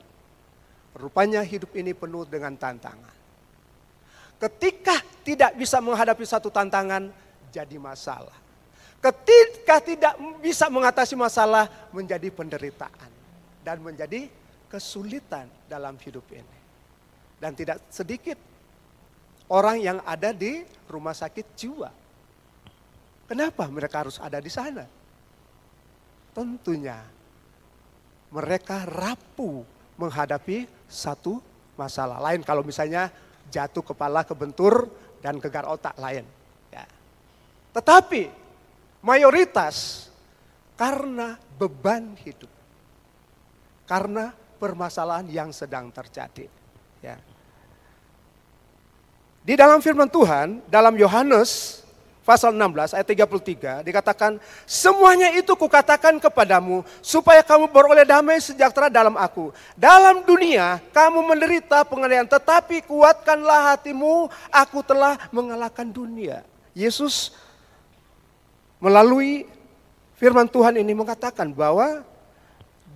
Rupanya 0.98 1.46
hidup 1.46 1.76
ini 1.78 1.94
penuh 1.94 2.26
dengan 2.26 2.58
tantangan. 2.58 3.14
Ketika 4.42 4.98
tidak 5.22 5.54
bisa 5.54 5.78
menghadapi 5.78 6.26
satu 6.26 6.50
tantangan, 6.50 7.14
jadi 7.54 7.78
masalah. 7.78 8.34
Ketika 8.98 9.78
tidak 9.84 10.18
bisa 10.42 10.66
mengatasi 10.74 11.14
masalah, 11.14 11.70
menjadi 11.94 12.34
penderitaan. 12.34 13.12
Dan 13.62 13.86
menjadi 13.86 14.26
kesulitan 14.66 15.46
dalam 15.70 15.96
hidup 16.02 16.26
ini. 16.34 16.58
Dan 17.38 17.54
tidak 17.54 17.86
sedikit 17.94 18.55
orang 19.50 19.78
yang 19.82 19.98
ada 20.06 20.34
di 20.34 20.66
rumah 20.90 21.14
sakit 21.14 21.46
jiwa. 21.54 21.90
Kenapa 23.26 23.66
mereka 23.70 24.06
harus 24.06 24.22
ada 24.22 24.38
di 24.38 24.50
sana? 24.54 24.86
Tentunya 26.36 27.02
mereka 28.30 28.86
rapuh 28.86 29.66
menghadapi 29.96 30.68
satu 30.86 31.42
masalah 31.80 32.20
lain. 32.22 32.44
Kalau 32.44 32.62
misalnya 32.62 33.10
jatuh 33.50 33.82
kepala 33.82 34.28
kebentur 34.28 34.90
dan 35.24 35.42
gegar 35.42 35.66
otak 35.66 35.96
lain. 35.98 36.26
Ya. 36.70 36.86
Tetapi 37.74 38.30
mayoritas 39.02 40.08
karena 40.76 41.40
beban 41.58 42.14
hidup. 42.20 42.52
Karena 43.86 44.34
permasalahan 44.34 45.30
yang 45.30 45.50
sedang 45.54 45.94
terjadi. 45.94 46.65
Di 49.46 49.54
dalam 49.54 49.78
firman 49.78 50.10
Tuhan, 50.10 50.58
dalam 50.66 50.98
Yohanes 50.98 51.86
pasal 52.26 52.50
16 52.50 52.98
ayat 52.98 53.06
33 53.06 53.86
dikatakan, 53.86 54.42
semuanya 54.66 55.30
itu 55.38 55.54
kukatakan 55.54 56.18
kepadamu 56.18 56.82
supaya 56.98 57.46
kamu 57.46 57.70
beroleh 57.70 58.10
damai 58.10 58.42
sejahtera 58.42 58.90
dalam 58.90 59.14
aku. 59.14 59.54
Dalam 59.78 60.26
dunia 60.26 60.82
kamu 60.90 61.22
menderita 61.22 61.86
penganiayaan 61.86 62.26
tetapi 62.26 62.90
kuatkanlah 62.90 63.78
hatimu, 63.78 64.34
aku 64.50 64.82
telah 64.82 65.14
mengalahkan 65.30 65.86
dunia. 65.94 66.42
Yesus 66.74 67.38
melalui 68.82 69.46
firman 70.18 70.50
Tuhan 70.50 70.82
ini 70.82 70.98
mengatakan 70.98 71.54
bahwa 71.54 72.02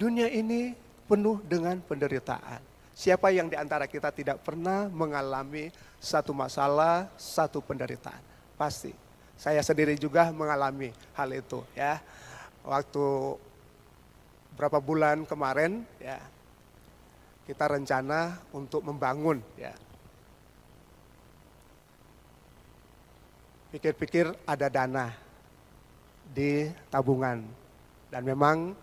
dunia 0.01 0.25
ini 0.25 0.73
penuh 1.05 1.37
dengan 1.45 1.77
penderitaan. 1.77 2.65
Siapa 2.97 3.29
yang 3.29 3.53
di 3.53 3.55
antara 3.55 3.85
kita 3.85 4.09
tidak 4.09 4.41
pernah 4.41 4.89
mengalami 4.89 5.69
satu 5.99 6.31
masalah, 6.31 7.11
satu 7.19 7.59
penderitaan? 7.59 8.23
Pasti. 8.55 8.95
Saya 9.39 9.63
sendiri 9.63 9.95
juga 9.95 10.31
mengalami 10.35 10.91
hal 11.15 11.31
itu 11.31 11.63
ya. 11.71 11.99
Waktu 12.63 13.39
berapa 14.59 14.83
bulan 14.83 15.23
kemarin 15.23 15.87
ya 16.03 16.19
kita 17.47 17.71
rencana 17.71 18.35
untuk 18.51 18.83
membangun 18.83 19.39
ya. 19.55 19.71
Pikir-pikir 23.71 24.33
ada 24.43 24.67
dana 24.67 25.13
di 26.35 26.67
tabungan 26.91 27.39
dan 28.11 28.21
memang 28.27 28.75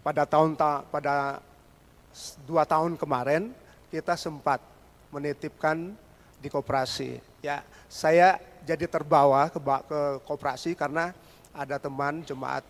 pada 0.00 0.24
tahun 0.24 0.56
pada 0.88 1.40
dua 2.46 2.64
tahun 2.64 2.96
kemarin 2.96 3.52
kita 3.92 4.14
sempat 4.14 4.62
menitipkan 5.10 5.94
di 6.40 6.48
koperasi. 6.48 7.20
Ya, 7.44 7.62
saya 7.86 8.40
jadi 8.64 8.88
terbawa 8.88 9.50
ke, 9.52 9.58
ke 9.60 10.00
koperasi 10.24 10.72
karena 10.74 11.12
ada 11.52 11.76
teman 11.76 12.22
jemaat 12.24 12.62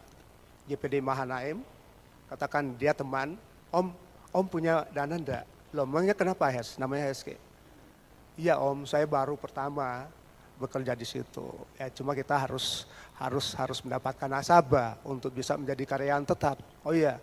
GPD 0.66 1.04
Mahanaim, 1.04 1.62
katakan 2.26 2.74
dia 2.74 2.96
teman, 2.96 3.36
Om, 3.70 3.92
Om 4.34 4.46
punya 4.46 4.86
dana 4.90 5.14
enggak? 5.14 5.44
Loh, 5.70 5.86
kenapa 6.14 6.50
Hes? 6.50 6.74
Namanya 6.78 7.10
HSK. 7.10 7.38
Iya 8.38 8.58
Om, 8.58 8.86
saya 8.86 9.06
baru 9.06 9.38
pertama 9.38 10.10
bekerja 10.60 10.92
di 10.92 11.06
situ. 11.08 11.48
Ya 11.80 11.88
cuma 11.88 12.12
kita 12.12 12.36
harus 12.36 12.84
harus 13.16 13.52
harus 13.56 13.78
mendapatkan 13.80 14.28
nasabah 14.28 15.00
untuk 15.06 15.32
bisa 15.32 15.56
menjadi 15.56 15.84
karyawan 15.88 16.24
tetap. 16.28 16.60
Oh 16.84 16.92
iya, 16.92 17.16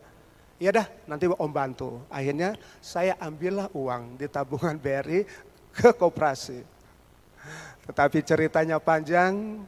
Ya 0.57 0.73
dah, 0.73 0.89
nanti 1.05 1.29
Om 1.29 1.51
bantu. 1.53 2.01
Akhirnya 2.09 2.57
saya 2.81 3.13
ambillah 3.21 3.69
uang 3.77 4.17
di 4.17 4.25
tabungan 4.25 4.73
BRI 4.73 5.21
ke 5.69 5.93
koperasi. 5.93 6.65
Tetapi 7.85 8.19
ceritanya 8.25 8.81
panjang, 8.81 9.61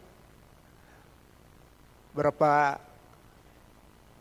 berapa 2.10 2.82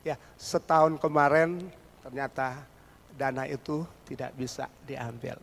ya 0.05 0.15
setahun 0.37 1.01
kemarin 1.01 1.67
ternyata 2.05 2.63
dana 3.17 3.49
itu 3.49 3.83
tidak 4.05 4.37
bisa 4.37 4.69
diambil. 4.85 5.41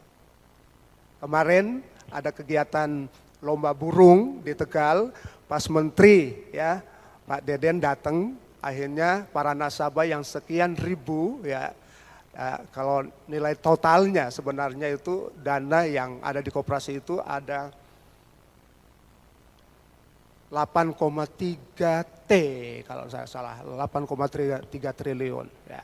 Kemarin 1.19 1.81
ada 2.13 2.29
kegiatan 2.29 3.09
lomba 3.41 3.73
burung 3.73 4.45
di 4.45 4.53
Tegal, 4.53 5.09
pas 5.49 5.65
menteri 5.67 6.47
ya 6.53 6.79
Pak 7.25 7.41
Deden 7.41 7.81
datang 7.81 8.37
akhirnya 8.65 9.29
para 9.29 9.53
nasabah 9.53 10.09
yang 10.09 10.25
sekian 10.25 10.73
ribu 10.73 11.37
ya, 11.45 11.69
ya 12.33 12.65
kalau 12.73 13.05
nilai 13.29 13.53
totalnya 13.53 14.33
sebenarnya 14.33 14.89
itu 14.89 15.29
dana 15.37 15.85
yang 15.85 16.17
ada 16.25 16.41
di 16.41 16.49
koperasi 16.49 16.97
itu 17.05 17.21
ada 17.21 17.69
8,3 20.49 22.25
T 22.25 22.31
kalau 22.89 23.05
saya 23.05 23.29
salah 23.29 23.61
8,3 23.61 24.65
triliun 24.73 25.47
ya. 25.69 25.83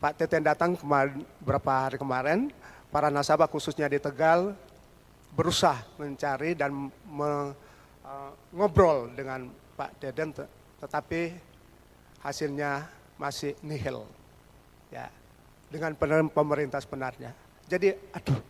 Pak 0.00 0.16
Teten 0.16 0.40
datang 0.40 0.78
kemarin, 0.78 1.26
berapa 1.44 1.72
hari 1.90 2.00
kemarin 2.00 2.48
para 2.88 3.12
nasabah 3.12 3.50
khususnya 3.50 3.90
di 3.90 4.00
Tegal 4.00 4.56
berusaha 5.34 5.82
mencari 6.00 6.56
dan 6.56 6.72
me, 7.06 7.30
uh, 8.02 8.30
ngobrol 8.54 9.12
dengan 9.12 9.46
Pak 9.76 10.00
Deden 10.00 10.32
tetapi 10.80 11.49
hasilnya 12.20 12.88
masih 13.16 13.56
nihil. 13.64 14.04
Ya, 14.92 15.08
dengan 15.70 15.94
pemerintah 16.28 16.82
sebenarnya. 16.82 17.30
Jadi, 17.70 17.94
aduh, 18.10 18.40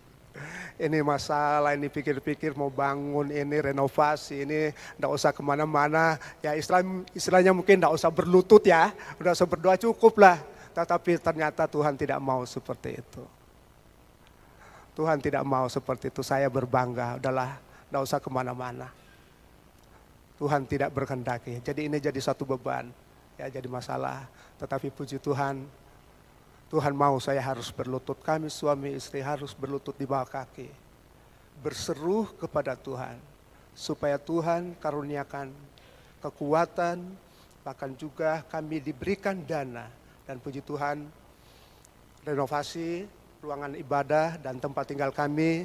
ini 0.81 1.05
masalah, 1.05 1.77
ini 1.77 1.93
pikir-pikir 1.93 2.57
mau 2.57 2.73
bangun 2.73 3.29
ini 3.29 3.57
renovasi, 3.61 4.49
ini 4.49 4.73
tidak 4.73 5.11
usah 5.13 5.31
ke 5.37 5.45
mana-mana. 5.45 6.17
Ya 6.41 6.57
Islam, 6.57 7.05
istilahnya 7.13 7.53
mungkin 7.53 7.77
tidak 7.77 7.93
usah 7.93 8.09
berlutut 8.09 8.65
ya, 8.65 8.89
udah 9.21 9.37
usah 9.37 9.45
berdoa 9.45 9.77
cukup 9.77 10.17
lah. 10.17 10.41
Tetapi 10.73 11.21
ternyata 11.21 11.69
Tuhan 11.69 11.99
tidak 12.01 12.17
mau 12.23 12.41
seperti 12.49 12.97
itu. 12.97 13.25
Tuhan 14.97 15.21
tidak 15.21 15.45
mau 15.45 15.69
seperti 15.69 16.09
itu, 16.09 16.21
saya 16.25 16.49
berbangga, 16.49 17.21
udahlah 17.21 17.61
tidak 17.61 18.01
usah 18.01 18.19
ke 18.21 18.31
mana-mana. 18.33 18.89
Tuhan 20.41 20.65
tidak 20.65 20.97
berkendaki, 20.97 21.61
jadi 21.61 21.81
ini 21.85 22.01
jadi 22.01 22.17
satu 22.17 22.49
beban 22.49 22.89
ya 23.41 23.49
jadi 23.49 23.69
masalah. 23.69 24.29
Tetapi 24.61 24.93
puji 24.93 25.17
Tuhan, 25.17 25.65
Tuhan 26.69 26.93
mau 26.93 27.17
saya 27.17 27.41
harus 27.41 27.73
berlutut, 27.73 28.21
kami 28.21 28.53
suami 28.53 28.93
istri 28.93 29.25
harus 29.25 29.57
berlutut 29.57 29.97
di 29.97 30.05
bawah 30.05 30.29
kaki. 30.29 30.69
Berseru 31.65 32.29
kepada 32.37 32.77
Tuhan, 32.77 33.17
supaya 33.73 34.21
Tuhan 34.21 34.77
karuniakan 34.77 35.51
kekuatan, 36.21 37.01
bahkan 37.65 37.91
juga 37.97 38.45
kami 38.47 38.85
diberikan 38.85 39.41
dana. 39.45 39.89
Dan 40.29 40.39
puji 40.39 40.63
Tuhan, 40.63 41.09
renovasi 42.23 43.09
ruangan 43.41 43.73
ibadah 43.75 44.37
dan 44.37 44.61
tempat 44.61 44.85
tinggal 44.85 45.11
kami 45.11 45.65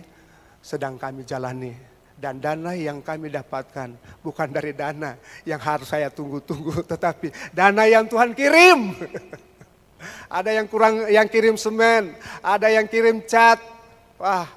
sedang 0.63 0.95
kami 0.97 1.21
jalani 1.27 1.94
dan 2.15 2.39
dana 2.39 2.71
yang 2.71 3.03
kami 3.03 3.27
dapatkan 3.27 3.91
bukan 4.23 4.47
dari 4.47 4.71
dana 4.71 5.19
yang 5.43 5.59
harus 5.59 5.91
saya 5.91 6.07
tunggu-tunggu, 6.07 6.83
tetapi 6.91 7.31
dana 7.51 7.83
yang 7.85 8.07
Tuhan 8.07 8.31
kirim. 8.31 8.95
ada 10.29 10.53
yang 10.53 10.67
kurang, 10.69 11.09
yang 11.11 11.27
kirim 11.27 11.59
semen, 11.59 12.15
ada 12.39 12.71
yang 12.71 12.87
kirim 12.87 13.19
cat, 13.25 13.59
wah, 14.15 14.47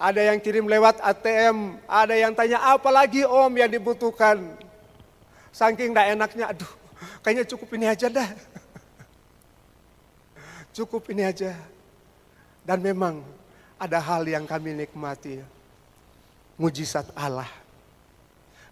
ada 0.00 0.32
yang 0.32 0.40
kirim 0.40 0.64
lewat 0.64 0.96
ATM, 1.04 1.76
ada 1.84 2.16
yang 2.16 2.32
tanya 2.32 2.56
apa 2.56 2.88
lagi 2.88 3.20
om 3.22 3.52
yang 3.52 3.68
dibutuhkan. 3.68 4.40
Saking 5.52 5.92
tidak 5.92 6.14
enaknya, 6.14 6.44
aduh, 6.56 6.72
kayaknya 7.20 7.44
cukup 7.44 7.68
ini 7.76 7.86
aja 7.90 8.08
dah. 8.08 8.24
cukup 10.76 11.04
ini 11.10 11.26
aja. 11.26 11.52
Dan 12.64 12.80
memang 12.80 13.20
ada 13.76 13.98
hal 13.98 14.24
yang 14.24 14.48
kami 14.48 14.72
nikmati 14.72 15.42
mujizat 16.60 17.08
Allah. 17.16 17.48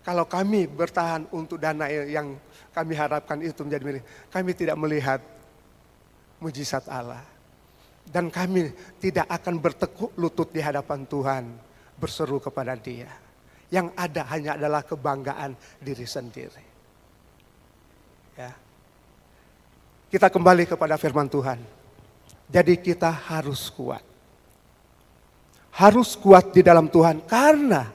Kalau 0.04 0.28
kami 0.28 0.68
bertahan 0.68 1.24
untuk 1.32 1.56
dana 1.56 1.88
yang 1.88 2.36
kami 2.76 2.92
harapkan 2.92 3.40
itu 3.40 3.64
menjadi 3.64 3.84
milik, 3.84 4.04
kami 4.28 4.50
tidak 4.52 4.76
melihat 4.76 5.20
mujizat 6.40 6.84
Allah. 6.92 7.24
Dan 8.08 8.32
kami 8.32 8.72
tidak 9.00 9.28
akan 9.28 9.60
bertekuk 9.60 10.16
lutut 10.16 10.48
di 10.48 10.64
hadapan 10.64 11.04
Tuhan, 11.04 11.44
berseru 12.00 12.40
kepada 12.40 12.72
dia. 12.76 13.08
Yang 13.68 13.92
ada 14.00 14.22
hanya 14.32 14.56
adalah 14.56 14.80
kebanggaan 14.80 15.52
diri 15.76 16.08
sendiri. 16.08 16.64
Ya. 18.32 18.56
Kita 20.08 20.32
kembali 20.32 20.64
kepada 20.64 20.96
firman 20.96 21.28
Tuhan. 21.28 21.60
Jadi 22.48 22.80
kita 22.80 23.12
harus 23.12 23.68
kuat 23.68 24.00
harus 25.78 26.18
kuat 26.18 26.50
di 26.50 26.66
dalam 26.66 26.90
Tuhan 26.90 27.22
karena 27.22 27.86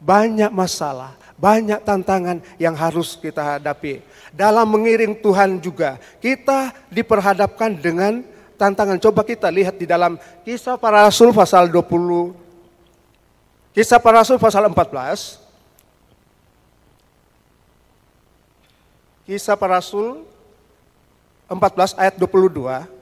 banyak 0.00 0.48
masalah, 0.48 1.12
banyak 1.36 1.84
tantangan 1.84 2.40
yang 2.56 2.72
harus 2.72 3.12
kita 3.20 3.60
hadapi. 3.60 4.00
Dalam 4.32 4.64
mengiring 4.64 5.20
Tuhan 5.20 5.60
juga 5.60 6.00
kita 6.24 6.72
diperhadapkan 6.88 7.76
dengan 7.76 8.24
tantangan. 8.56 8.96
Coba 8.96 9.20
kita 9.20 9.52
lihat 9.52 9.76
di 9.76 9.84
dalam 9.84 10.16
kisah 10.48 10.80
para 10.80 11.04
rasul 11.04 11.36
pasal 11.36 11.68
20, 11.68 12.32
kisah 13.76 14.00
para 14.00 14.24
rasul 14.24 14.40
pasal 14.40 14.64
14, 14.64 15.36
kisah 19.28 19.60
para 19.60 19.76
rasul 19.76 20.24
14 21.52 22.00
ayat 22.00 22.16
22, 22.16 22.99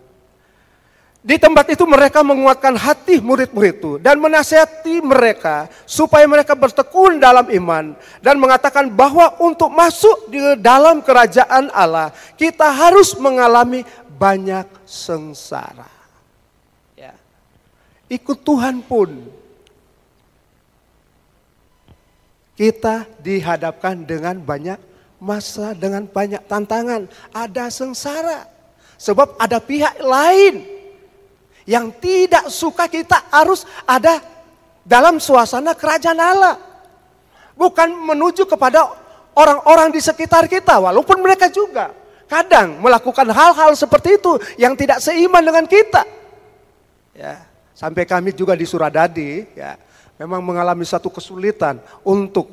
di 1.18 1.35
tempat 1.35 1.66
itu 1.74 1.83
mereka 1.83 2.22
menguatkan 2.22 2.78
hati 2.78 3.18
murid-murid 3.18 3.74
itu 3.83 3.92
dan 3.98 4.22
menasihati 4.22 5.02
mereka 5.02 5.66
supaya 5.83 6.22
mereka 6.31 6.54
bertekun 6.54 7.18
dalam 7.18 7.50
iman 7.50 7.98
dan 8.22 8.38
mengatakan 8.38 8.87
bahwa 8.87 9.35
untuk 9.42 9.66
masuk 9.74 10.31
di 10.31 10.38
dalam 10.62 11.02
kerajaan 11.02 11.74
Allah 11.74 12.14
kita 12.38 12.70
harus 12.70 13.18
mengalami 13.18 13.83
banyak 14.14 14.66
sengsara. 14.87 15.90
Ya. 16.94 17.18
Ikut 18.07 18.38
Tuhan 18.46 18.78
pun 18.87 19.26
kita 22.54 23.11
dihadapkan 23.18 24.07
dengan 24.07 24.38
banyak 24.38 24.78
masa 25.18 25.74
dengan 25.74 26.07
banyak 26.07 26.46
tantangan, 26.46 27.11
ada 27.35 27.66
sengsara. 27.74 28.46
Sebab 28.98 29.38
ada 29.38 29.62
pihak 29.62 29.98
lain 30.02 30.77
yang 31.68 31.92
tidak 32.00 32.48
suka 32.48 32.88
kita 32.88 33.28
harus 33.28 33.68
ada 33.85 34.24
dalam 34.88 35.20
suasana 35.20 35.76
kerajaan 35.76 36.16
Allah. 36.16 36.57
Bukan 37.52 37.92
menuju 37.92 38.48
kepada 38.48 38.88
orang-orang 39.37 39.92
di 39.92 40.00
sekitar 40.00 40.48
kita, 40.48 40.81
walaupun 40.81 41.20
mereka 41.20 41.52
juga 41.52 41.92
kadang 42.24 42.81
melakukan 42.81 43.28
hal-hal 43.28 43.76
seperti 43.76 44.16
itu 44.16 44.40
yang 44.57 44.72
tidak 44.72 45.04
seiman 45.04 45.44
dengan 45.44 45.68
kita. 45.68 46.09
Ya, 47.12 47.44
sampai 47.76 48.09
kami 48.09 48.33
juga 48.33 48.57
di 48.57 48.64
Suradadi, 48.64 49.44
ya, 49.52 49.76
memang 50.16 50.40
mengalami 50.40 50.88
satu 50.88 51.12
kesulitan 51.12 51.83
untuk 52.00 52.48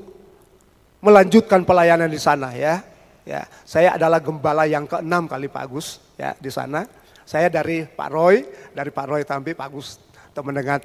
melanjutkan 0.99 1.63
pelayanan 1.63 2.11
di 2.11 2.19
sana 2.19 2.51
ya. 2.51 2.83
Ya, 3.25 3.49
saya 3.65 3.97
adalah 3.97 4.21
gembala 4.21 4.69
yang 4.69 4.85
keenam 4.85 5.25
kali 5.25 5.49
Pak 5.49 5.63
Agus 5.65 5.97
ya 6.13 6.37
di 6.37 6.49
sana. 6.53 6.85
Saya 7.25 7.49
dari 7.49 7.89
Pak 7.89 8.09
Roy, 8.13 8.45
dari 8.71 8.93
Pak 8.93 9.05
Roy 9.09 9.21
Tambi, 9.25 9.57
Pak 9.57 9.69
Gus 9.73 9.97
teman 10.31 10.53
dengan 10.53 10.79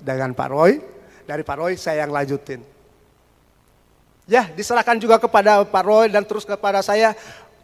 dengan 0.00 0.30
Pak 0.32 0.48
Roy. 0.48 0.80
Dari 1.22 1.44
Pak 1.44 1.56
Roy 1.60 1.72
saya 1.78 2.02
yang 2.02 2.10
lanjutin. 2.10 2.64
Ya, 4.26 4.48
diserahkan 4.48 4.98
juga 4.98 5.20
kepada 5.20 5.62
Pak 5.62 5.84
Roy 5.84 6.08
dan 6.08 6.24
terus 6.24 6.48
kepada 6.48 6.80
saya. 6.80 7.14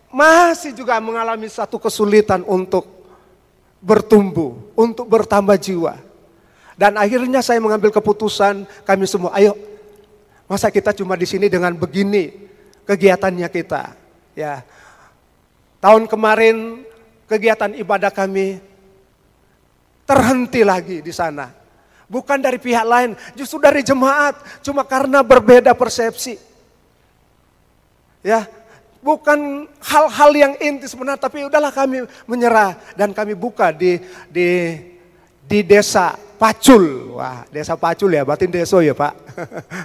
Masih 0.09 0.73
juga 0.73 0.97
mengalami 1.01 1.49
satu 1.49 1.77
kesulitan 1.77 2.45
untuk 2.45 2.87
bertumbuh, 3.83 4.57
untuk 4.73 5.05
bertambah 5.05 5.59
jiwa. 5.59 6.01
Dan 6.79 6.95
akhirnya 6.95 7.43
saya 7.43 7.59
mengambil 7.59 7.91
keputusan 7.91 8.63
kami 8.87 9.05
semua, 9.11 9.35
ayo 9.35 9.59
masa 10.47 10.71
kita 10.71 10.95
cuma 10.95 11.19
di 11.19 11.27
sini 11.27 11.51
dengan 11.51 11.75
begini 11.75 12.31
kegiatannya 12.87 13.49
kita. 13.51 13.99
Ya, 14.39 14.63
tahun 15.83 16.07
kemarin 16.07 16.87
kegiatan 17.29 17.77
ibadah 17.77 18.11
kami 18.11 18.59
terhenti 20.09 20.65
lagi 20.65 21.05
di 21.05 21.13
sana. 21.13 21.53
Bukan 22.09 22.41
dari 22.41 22.57
pihak 22.57 22.89
lain, 22.89 23.13
justru 23.37 23.61
dari 23.61 23.85
jemaat. 23.85 24.65
Cuma 24.65 24.81
karena 24.81 25.21
berbeda 25.21 25.77
persepsi. 25.77 26.41
Ya, 28.25 28.49
bukan 29.05 29.69
hal-hal 29.85 30.31
yang 30.33 30.53
inti 30.57 30.89
sebenarnya, 30.89 31.21
tapi 31.21 31.45
udahlah 31.45 31.69
kami 31.69 32.09
menyerah 32.25 32.81
dan 32.97 33.13
kami 33.13 33.37
buka 33.37 33.71
di 33.77 34.01
di 34.33 34.81
di 35.45 35.61
desa 35.61 36.17
Pacul. 36.41 37.19
Wah, 37.21 37.45
desa 37.53 37.77
Pacul 37.77 38.17
ya, 38.17 38.25
batin 38.25 38.49
deso 38.49 38.81
ya 38.81 38.97
Pak. 38.97 39.15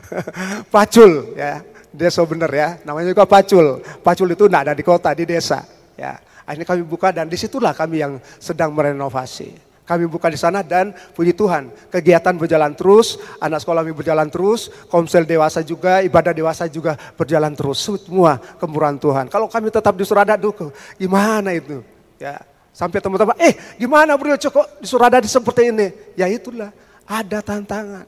Pacul 0.73 1.36
ya, 1.36 1.60
deso 1.91 2.23
bener 2.23 2.51
ya, 2.56 2.69
namanya 2.88 3.12
juga 3.12 3.27
Pacul. 3.27 3.84
Pacul 3.99 4.32
itu 4.32 4.47
tidak 4.47 4.62
ada 4.71 4.73
di 4.73 4.84
kota, 4.88 5.12
di 5.12 5.27
desa. 5.27 5.67
Ya, 5.99 6.17
akhirnya 6.43 6.67
kami 6.67 6.84
buka 6.86 7.12
dan 7.12 7.27
di 7.27 7.36
situlah 7.36 7.71
kami 7.75 8.03
yang 8.03 8.13
sedang 8.38 8.71
merenovasi. 8.71 9.73
Kami 9.84 10.08
buka 10.08 10.32
di 10.32 10.39
sana 10.39 10.63
dan 10.63 10.95
puji 11.12 11.36
Tuhan, 11.36 11.67
kegiatan 11.91 12.32
berjalan 12.39 12.71
terus, 12.71 13.19
anak 13.43 13.67
sekolah 13.67 13.84
kami 13.84 13.91
berjalan 13.91 14.32
terus, 14.32 14.71
komsel 14.88 15.27
dewasa 15.27 15.60
juga, 15.60 15.99
ibadah 15.99 16.32
dewasa 16.32 16.71
juga 16.71 16.95
berjalan 17.19 17.51
terus. 17.51 17.84
Semua 17.84 18.39
kemurahan 18.63 18.95
Tuhan. 18.95 19.27
Kalau 19.27 19.51
kami 19.51 19.67
tetap 19.67 19.91
di 19.99 20.08
Surada, 20.08 20.39
duh, 20.39 20.56
gimana 20.95 21.51
itu? 21.51 21.84
Ya, 22.15 22.39
sampai 22.71 23.03
teman-teman, 23.03 23.36
eh 23.43 23.60
gimana 23.75 24.15
bro 24.15 24.39
kok 24.39 24.67
di 24.79 24.88
Surada 24.88 25.19
seperti 25.19 25.75
ini? 25.75 25.91
Ya 26.15 26.32
itulah, 26.32 26.71
ada 27.03 27.43
tantangan. 27.43 28.08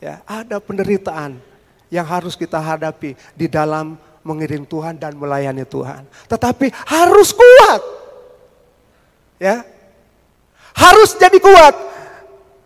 Ya, 0.00 0.24
ada 0.24 0.56
penderitaan 0.56 1.36
yang 1.92 2.08
harus 2.08 2.32
kita 2.32 2.56
hadapi 2.56 3.12
di 3.36 3.44
dalam 3.44 4.00
mengiring 4.22 4.66
Tuhan 4.66 4.98
dan 4.98 5.18
melayani 5.18 5.66
Tuhan. 5.66 6.06
Tetapi 6.30 6.70
harus 6.86 7.30
kuat. 7.34 7.82
Ya, 9.42 9.66
harus 10.72 11.18
jadi 11.18 11.38
kuat. 11.42 11.74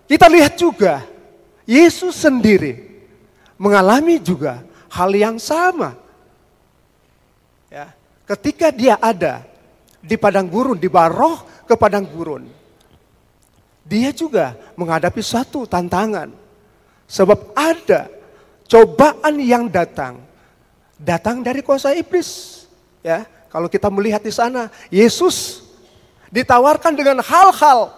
Kita 0.07 0.31
lihat 0.31 0.55
juga, 0.55 1.03
Yesus 1.67 2.15
sendiri 2.15 2.87
mengalami 3.59 4.21
juga 4.23 4.63
hal 4.93 5.11
yang 5.17 5.37
sama. 5.41 5.97
Ya, 7.73 7.91
ketika 8.29 8.71
dia 8.71 8.95
ada 9.01 9.43
di 9.99 10.15
padang 10.15 10.47
gurun, 10.47 10.79
di 10.79 10.87
baroh 10.87 11.67
ke 11.67 11.75
padang 11.75 12.07
gurun, 12.07 12.47
dia 13.83 14.15
juga 14.15 14.55
menghadapi 14.79 15.19
satu 15.19 15.67
tantangan. 15.67 16.31
Sebab 17.07 17.55
ada 17.55 18.11
cobaan 18.67 19.39
yang 19.39 19.71
datang, 19.71 20.19
datang 20.97 21.45
dari 21.45 21.61
kuasa 21.61 21.93
iblis. 21.93 22.65
Ya, 23.05 23.29
kalau 23.53 23.71
kita 23.71 23.89
melihat 23.89 24.21
di 24.21 24.33
sana, 24.35 24.69
Yesus 24.91 25.63
ditawarkan 26.33 26.93
dengan 26.97 27.23
hal-hal 27.23 27.93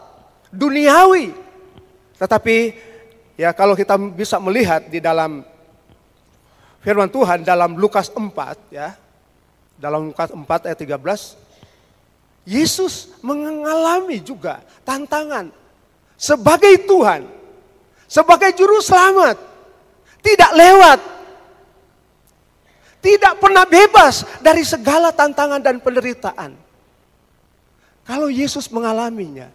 duniawi. 0.52 1.32
Tetapi 2.18 2.56
ya 3.38 3.54
kalau 3.54 3.78
kita 3.78 3.94
bisa 3.96 4.36
melihat 4.42 4.84
di 4.90 4.98
dalam 4.98 5.46
firman 6.82 7.08
Tuhan 7.08 7.46
dalam 7.46 7.78
Lukas 7.78 8.10
4 8.10 8.74
ya. 8.74 8.94
Dalam 9.78 10.10
Lukas 10.10 10.34
4 10.34 10.42
ayat 10.66 10.78
13 10.78 10.98
Yesus 12.48 13.12
mengalami 13.20 14.24
juga 14.24 14.64
tantangan 14.80 15.52
sebagai 16.16 16.80
Tuhan, 16.88 17.28
sebagai 18.08 18.56
juru 18.56 18.80
selamat. 18.80 19.36
Tidak 20.24 20.52
lewat. 20.56 21.17
Tidak 22.98 23.38
pernah 23.38 23.62
bebas 23.62 24.26
dari 24.42 24.66
segala 24.66 25.14
tantangan 25.14 25.62
dan 25.62 25.78
penderitaan. 25.78 26.58
Kalau 28.02 28.26
Yesus 28.26 28.66
mengalaminya, 28.72 29.52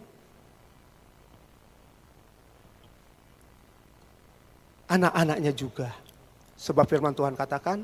anak-anaknya 4.88 5.52
juga. 5.52 5.90
Sebab 6.56 6.86
firman 6.88 7.12
Tuhan 7.12 7.36
katakan, 7.36 7.84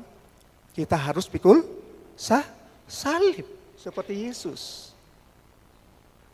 kita 0.72 0.96
harus 0.96 1.28
pikul 1.28 1.66
sah, 2.16 2.46
salib 2.88 3.44
seperti 3.76 4.30
Yesus. 4.30 4.94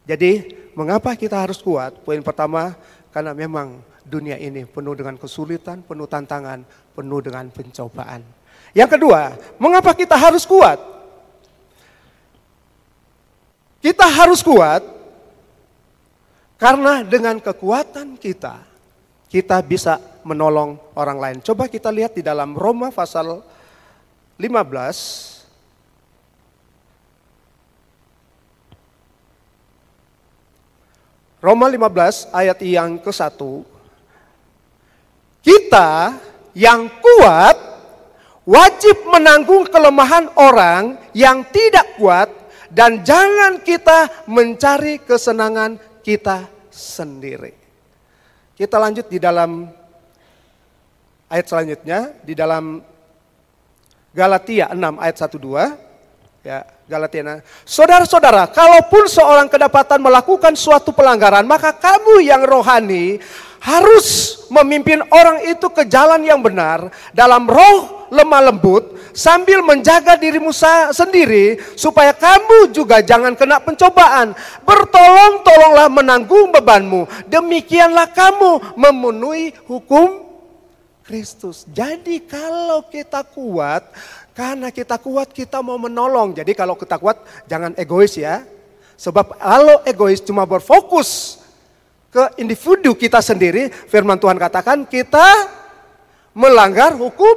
Jadi 0.06 0.54
mengapa 0.78 1.16
kita 1.18 1.34
harus 1.34 1.58
kuat? 1.58 1.98
Poin 2.06 2.22
pertama, 2.22 2.78
karena 3.10 3.34
memang 3.34 3.82
dunia 4.06 4.38
ini 4.38 4.62
penuh 4.62 4.94
dengan 4.94 5.18
kesulitan, 5.18 5.82
penuh 5.82 6.06
tantangan, 6.06 6.62
penuh 6.94 7.18
dengan 7.18 7.50
pencobaan. 7.50 8.22
Yang 8.72 8.98
kedua, 8.98 9.38
mengapa 9.60 9.92
kita 9.94 10.16
harus 10.18 10.48
kuat? 10.48 10.78
Kita 13.84 14.06
harus 14.08 14.42
kuat 14.42 14.82
karena 16.56 17.04
dengan 17.04 17.36
kekuatan 17.38 18.16
kita, 18.16 18.64
kita 19.28 19.60
bisa 19.62 20.00
menolong 20.24 20.80
orang 20.96 21.18
lain. 21.20 21.38
Coba 21.44 21.68
kita 21.68 21.92
lihat 21.92 22.16
di 22.16 22.24
dalam 22.24 22.56
Roma 22.56 22.90
pasal 22.90 23.44
15 24.40 25.36
Roma 31.46 31.70
15 31.70 32.34
ayat 32.34 32.58
yang 32.64 32.98
ke-1 32.98 33.38
Kita 35.46 36.18
yang 36.56 36.90
kuat 36.90 37.75
wajib 38.46 38.96
menanggung 39.10 39.66
kelemahan 39.66 40.30
orang 40.38 40.96
yang 41.12 41.42
tidak 41.50 41.98
kuat 41.98 42.30
dan 42.70 43.02
jangan 43.02 43.60
kita 43.60 44.24
mencari 44.30 45.02
kesenangan 45.02 45.76
kita 46.00 46.46
sendiri. 46.70 47.52
Kita 48.56 48.78
lanjut 48.80 49.10
di 49.10 49.18
dalam 49.20 49.68
ayat 51.28 51.46
selanjutnya 51.50 52.14
di 52.22 52.32
dalam 52.32 52.80
Galatia 54.16 54.72
6 54.72 55.02
ayat 55.02 55.16
1 55.20 55.36
2 55.36 55.86
ya 56.46 56.58
Galatia. 56.86 57.42
Saudara-saudara, 57.66 58.46
kalaupun 58.54 59.10
seorang 59.10 59.50
kedapatan 59.50 59.98
melakukan 59.98 60.54
suatu 60.54 60.94
pelanggaran, 60.94 61.42
maka 61.42 61.74
kamu 61.74 62.22
yang 62.22 62.46
rohani 62.46 63.18
harus 63.66 64.38
memimpin 64.46 65.02
orang 65.10 65.42
itu 65.42 65.66
ke 65.74 65.82
jalan 65.90 66.22
yang 66.22 66.38
benar 66.38 66.86
dalam 67.10 67.50
roh 67.50 68.06
lemah 68.14 68.54
lembut 68.54 68.94
sambil 69.10 69.58
menjaga 69.66 70.14
dirimu 70.14 70.54
sendiri 70.94 71.58
supaya 71.74 72.14
kamu 72.14 72.70
juga 72.70 73.02
jangan 73.02 73.34
kena 73.34 73.58
pencobaan. 73.58 74.38
Bertolong-tolonglah 74.62 75.90
menanggung 75.90 76.54
bebanmu. 76.54 77.10
Demikianlah 77.26 78.06
kamu 78.14 78.78
memenuhi 78.78 79.50
hukum 79.66 80.22
Kristus. 81.02 81.66
Jadi 81.66 82.22
kalau 82.22 82.86
kita 82.86 83.26
kuat, 83.26 83.82
karena 84.30 84.70
kita 84.70 84.94
kuat 85.02 85.34
kita 85.34 85.58
mau 85.58 85.80
menolong. 85.80 86.38
Jadi 86.38 86.54
kalau 86.54 86.78
kita 86.78 87.02
kuat 87.02 87.18
jangan 87.50 87.74
egois 87.74 88.14
ya. 88.14 88.46
Sebab 88.94 89.42
kalau 89.42 89.82
egois 89.82 90.22
cuma 90.22 90.46
berfokus 90.46 91.42
ke 92.16 92.40
individu 92.40 92.96
kita 92.96 93.20
sendiri, 93.20 93.68
firman 93.68 94.16
Tuhan 94.16 94.40
katakan 94.40 94.88
kita 94.88 95.52
melanggar 96.32 96.96
hukum 96.96 97.36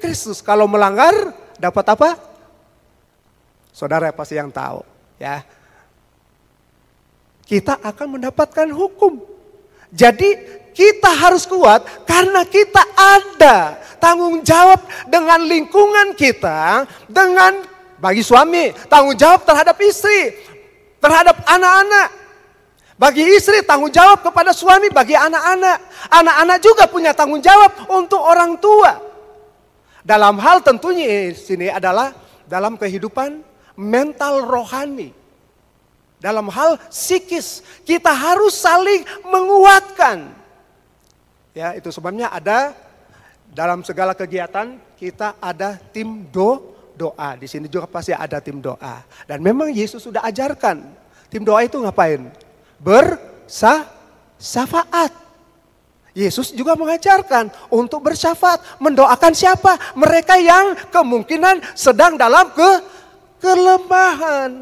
Kristus. 0.00 0.40
Kalau 0.40 0.64
melanggar 0.64 1.36
dapat 1.60 1.84
apa? 1.92 2.16
Saudara 3.76 4.08
pasti 4.16 4.40
yang 4.40 4.48
tahu, 4.48 4.80
ya. 5.20 5.44
Kita 7.44 7.76
akan 7.84 8.16
mendapatkan 8.16 8.72
hukum. 8.72 9.20
Jadi 9.92 10.32
kita 10.72 11.12
harus 11.12 11.44
kuat 11.44 11.84
karena 12.08 12.48
kita 12.48 12.80
ada 12.96 13.76
tanggung 14.00 14.40
jawab 14.40 14.80
dengan 15.12 15.44
lingkungan 15.44 16.16
kita, 16.16 16.88
dengan 17.04 17.60
bagi 18.00 18.24
suami 18.24 18.72
tanggung 18.88 19.12
jawab 19.12 19.44
terhadap 19.44 19.76
istri, 19.84 20.40
terhadap 20.96 21.36
anak-anak. 21.44 22.21
Bagi 23.00 23.24
istri 23.24 23.64
tanggung 23.64 23.90
jawab 23.90 24.20
kepada 24.20 24.52
suami, 24.52 24.92
bagi 24.92 25.16
anak-anak. 25.16 25.78
Anak-anak 26.12 26.58
juga 26.60 26.84
punya 26.86 27.16
tanggung 27.16 27.40
jawab 27.40 27.88
untuk 27.88 28.20
orang 28.20 28.60
tua. 28.60 29.00
Dalam 30.02 30.36
hal 30.42 30.60
tentunya 30.60 31.30
sini 31.32 31.70
adalah 31.70 32.12
dalam 32.44 32.76
kehidupan 32.76 33.40
mental 33.78 34.44
rohani. 34.44 35.14
Dalam 36.22 36.46
hal 36.54 36.78
psikis, 36.86 37.66
kita 37.82 38.14
harus 38.14 38.54
saling 38.54 39.02
menguatkan. 39.26 40.30
Ya, 41.50 41.74
itu 41.74 41.90
sebabnya 41.90 42.30
ada 42.30 42.72
dalam 43.50 43.82
segala 43.82 44.14
kegiatan 44.14 44.78
kita 44.96 45.34
ada 45.42 45.76
tim 45.90 46.24
do 46.30 46.72
doa. 46.94 47.34
Di 47.34 47.50
sini 47.50 47.66
juga 47.66 47.90
pasti 47.90 48.14
ada 48.14 48.38
tim 48.38 48.62
doa. 48.62 49.02
Dan 49.26 49.42
memang 49.42 49.74
Yesus 49.74 49.98
sudah 50.06 50.22
ajarkan. 50.22 50.86
Tim 51.26 51.42
doa 51.42 51.64
itu 51.66 51.80
ngapain? 51.80 52.30
Bersafaat. 52.82 54.02
Yesus 56.12 56.52
juga 56.52 56.76
mengajarkan 56.76 57.48
untuk 57.72 58.04
bersyafaat, 58.04 58.60
mendoakan 58.76 59.32
siapa? 59.32 59.80
Mereka 59.96 60.36
yang 60.44 60.76
kemungkinan 60.92 61.72
sedang 61.72 62.20
dalam 62.20 62.52
ke 62.52 62.70
kelemahan. 63.40 64.52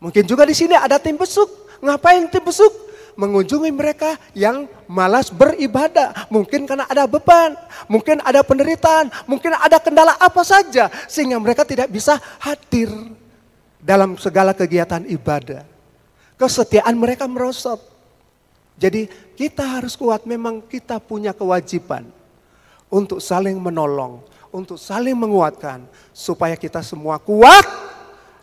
Mungkin 0.00 0.24
juga 0.24 0.48
di 0.48 0.56
sini 0.56 0.72
ada 0.72 0.96
tim 0.96 1.20
besuk. 1.20 1.50
Ngapain 1.84 2.24
tim 2.32 2.40
besuk? 2.40 2.72
mengunjungi 3.16 3.70
mereka 3.72 4.16
yang 4.32 4.68
malas 4.88 5.28
beribadah. 5.28 6.28
Mungkin 6.32 6.64
karena 6.64 6.88
ada 6.88 7.04
beban, 7.04 7.56
mungkin 7.88 8.20
ada 8.24 8.40
penderitaan, 8.40 9.12
mungkin 9.28 9.52
ada 9.56 9.76
kendala 9.76 10.16
apa 10.16 10.42
saja. 10.44 10.88
Sehingga 11.08 11.36
mereka 11.36 11.64
tidak 11.68 11.92
bisa 11.92 12.16
hadir 12.40 12.88
dalam 13.82 14.16
segala 14.16 14.56
kegiatan 14.56 15.04
ibadah. 15.08 15.71
Kesetiaan 16.42 16.98
mereka 16.98 17.30
merosot. 17.30 17.78
Jadi 18.74 19.06
kita 19.38 19.78
harus 19.78 19.94
kuat, 19.94 20.26
memang 20.26 20.58
kita 20.66 20.98
punya 20.98 21.30
kewajiban 21.30 22.02
untuk 22.90 23.22
saling 23.22 23.54
menolong, 23.62 24.18
untuk 24.50 24.74
saling 24.74 25.14
menguatkan. 25.14 25.86
Supaya 26.10 26.58
kita 26.58 26.82
semua 26.82 27.22
kuat 27.22 27.62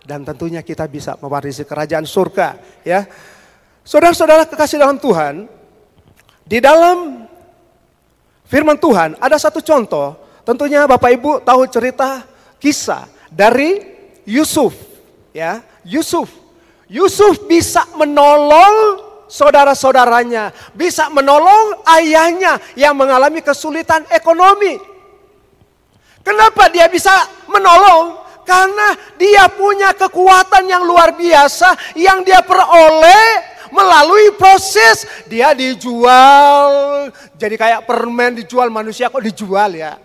dan 0.08 0.24
tentunya 0.24 0.64
kita 0.64 0.88
bisa 0.88 1.20
mewarisi 1.20 1.68
kerajaan 1.68 2.08
surga. 2.08 2.56
Ya, 2.88 3.04
Saudara-saudara 3.90 4.46
kekasih 4.46 4.78
dalam 4.78 5.02
Tuhan, 5.02 5.50
di 6.46 6.62
dalam 6.62 7.26
firman 8.46 8.78
Tuhan 8.78 9.18
ada 9.18 9.34
satu 9.42 9.66
contoh. 9.66 10.14
Tentunya 10.46 10.86
Bapak 10.86 11.10
Ibu 11.14 11.32
tahu 11.42 11.66
cerita 11.66 12.22
kisah 12.62 13.10
dari 13.34 13.82
Yusuf, 14.30 14.78
ya. 15.34 15.66
Yusuf. 15.82 16.39
Yusuf 16.90 17.46
bisa 17.46 17.86
menolong 17.96 19.06
saudara-saudaranya, 19.30 20.50
bisa 20.74 21.08
menolong 21.14 21.86
ayahnya 21.86 22.58
yang 22.74 22.98
mengalami 22.98 23.46
kesulitan 23.46 24.04
ekonomi. 24.10 24.82
Kenapa 26.26 26.68
dia 26.74 26.90
bisa 26.90 27.14
menolong? 27.46 28.18
Karena 28.42 28.98
dia 29.22 29.46
punya 29.54 29.94
kekuatan 29.94 30.66
yang 30.66 30.82
luar 30.82 31.14
biasa 31.14 31.94
yang 31.94 32.26
dia 32.26 32.42
peroleh 32.42 33.46
melalui 33.70 34.34
proses 34.34 35.06
dia 35.30 35.54
dijual 35.54 37.14
jadi 37.38 37.56
kayak 37.56 37.82
permen 37.86 38.42
dijual 38.42 38.68
manusia 38.68 39.08
kok 39.08 39.24
dijual 39.24 39.72
ya. 39.72 39.96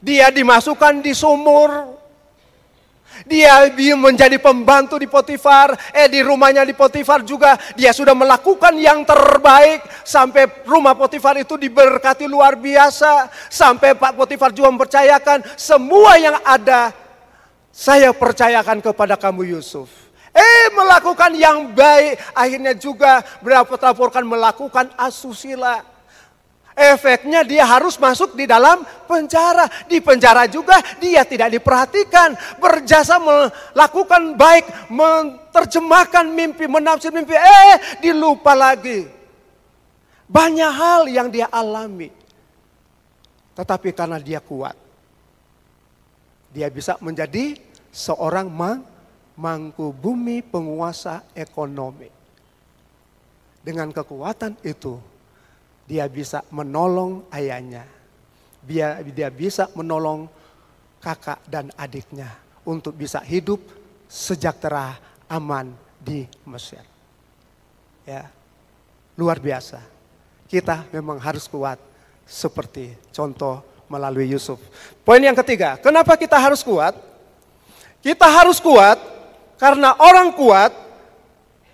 Dia 0.00 0.32
dimasukkan 0.32 1.04
di 1.04 1.12
sumur. 1.12 1.98
Dia 3.28 3.68
menjadi 3.92 4.40
pembantu 4.40 4.96
di 4.96 5.04
Potifar, 5.04 5.76
eh 5.92 6.08
di 6.08 6.24
rumahnya 6.24 6.64
di 6.64 6.72
Potifar 6.72 7.20
juga 7.20 7.60
dia 7.76 7.92
sudah 7.92 8.16
melakukan 8.16 8.72
yang 8.80 9.04
terbaik 9.04 9.84
sampai 10.00 10.64
rumah 10.64 10.96
Potifar 10.96 11.36
itu 11.36 11.60
diberkati 11.60 12.24
luar 12.24 12.56
biasa, 12.56 13.28
sampai 13.52 13.92
Pak 13.92 14.16
Potifar 14.16 14.56
juga 14.56 14.72
mempercayakan 14.72 15.44
semua 15.60 16.16
yang 16.16 16.40
ada 16.40 16.88
saya 17.68 18.16
percayakan 18.16 18.80
kepada 18.80 19.20
kamu 19.20 19.52
Yusuf. 19.60 19.92
Eh 20.32 20.72
melakukan 20.72 21.36
yang 21.36 21.76
baik, 21.76 22.16
akhirnya 22.32 22.72
juga 22.80 23.20
berlaporkan 23.44 24.24
melakukan 24.24 24.88
asusila. 24.96 25.84
Efeknya 26.78 27.42
dia 27.42 27.66
harus 27.66 27.98
masuk 27.98 28.38
di 28.38 28.46
dalam 28.46 28.86
penjara. 29.10 29.66
Di 29.90 29.98
penjara 29.98 30.46
juga 30.46 30.78
dia 31.02 31.26
tidak 31.26 31.58
diperhatikan. 31.58 32.38
Berjasa 32.62 33.18
melakukan 33.18 34.38
baik, 34.38 34.64
menerjemahkan 34.86 36.30
mimpi, 36.30 36.70
menafsir 36.70 37.10
mimpi. 37.10 37.34
Eh 37.34 37.98
dilupa 37.98 38.54
lagi. 38.54 39.10
Banyak 40.30 40.72
hal 40.72 41.02
yang 41.10 41.26
dia 41.26 41.50
alami. 41.50 42.14
Tetapi 43.58 43.90
karena 43.90 44.22
dia 44.22 44.38
kuat. 44.38 44.78
Dia 46.54 46.70
bisa 46.70 46.94
menjadi 47.02 47.58
seorang 47.90 48.46
mang 48.46 48.86
mangku 49.38 49.94
bumi 49.94 50.42
penguasa 50.42 51.22
ekonomi. 51.34 52.10
Dengan 53.62 53.94
kekuatan 53.94 54.58
itu, 54.66 54.98
dia 55.88 56.04
bisa 56.04 56.44
menolong 56.52 57.24
ayahnya. 57.32 57.88
Dia, 58.60 59.00
dia 59.00 59.32
bisa 59.32 59.72
menolong 59.72 60.28
kakak 61.00 61.40
dan 61.48 61.72
adiknya 61.80 62.28
untuk 62.68 62.92
bisa 62.92 63.24
hidup 63.24 63.56
sejahtera, 64.04 65.00
aman 65.32 65.72
di 65.96 66.28
Mesir. 66.44 66.84
Ya, 68.04 68.28
luar 69.16 69.40
biasa. 69.40 69.80
Kita 70.44 70.84
memang 70.92 71.16
harus 71.16 71.48
kuat 71.48 71.80
seperti 72.28 72.92
contoh 73.08 73.64
melalui 73.88 74.28
Yusuf. 74.28 74.60
Poin 75.00 75.20
yang 75.20 75.36
ketiga, 75.36 75.80
kenapa 75.80 76.12
kita 76.20 76.36
harus 76.36 76.60
kuat? 76.60 76.92
Kita 78.04 78.28
harus 78.28 78.60
kuat 78.60 79.00
karena 79.56 79.96
orang 79.96 80.36
kuat 80.36 80.72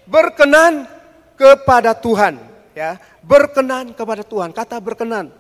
berkenan 0.07 0.87
kepada 1.35 1.91
Tuhan, 1.95 2.39
ya. 2.75 2.99
Berkenan 3.23 3.95
kepada 3.95 4.27
Tuhan. 4.27 4.51
Kata 4.51 4.77
berkenan 4.83 5.31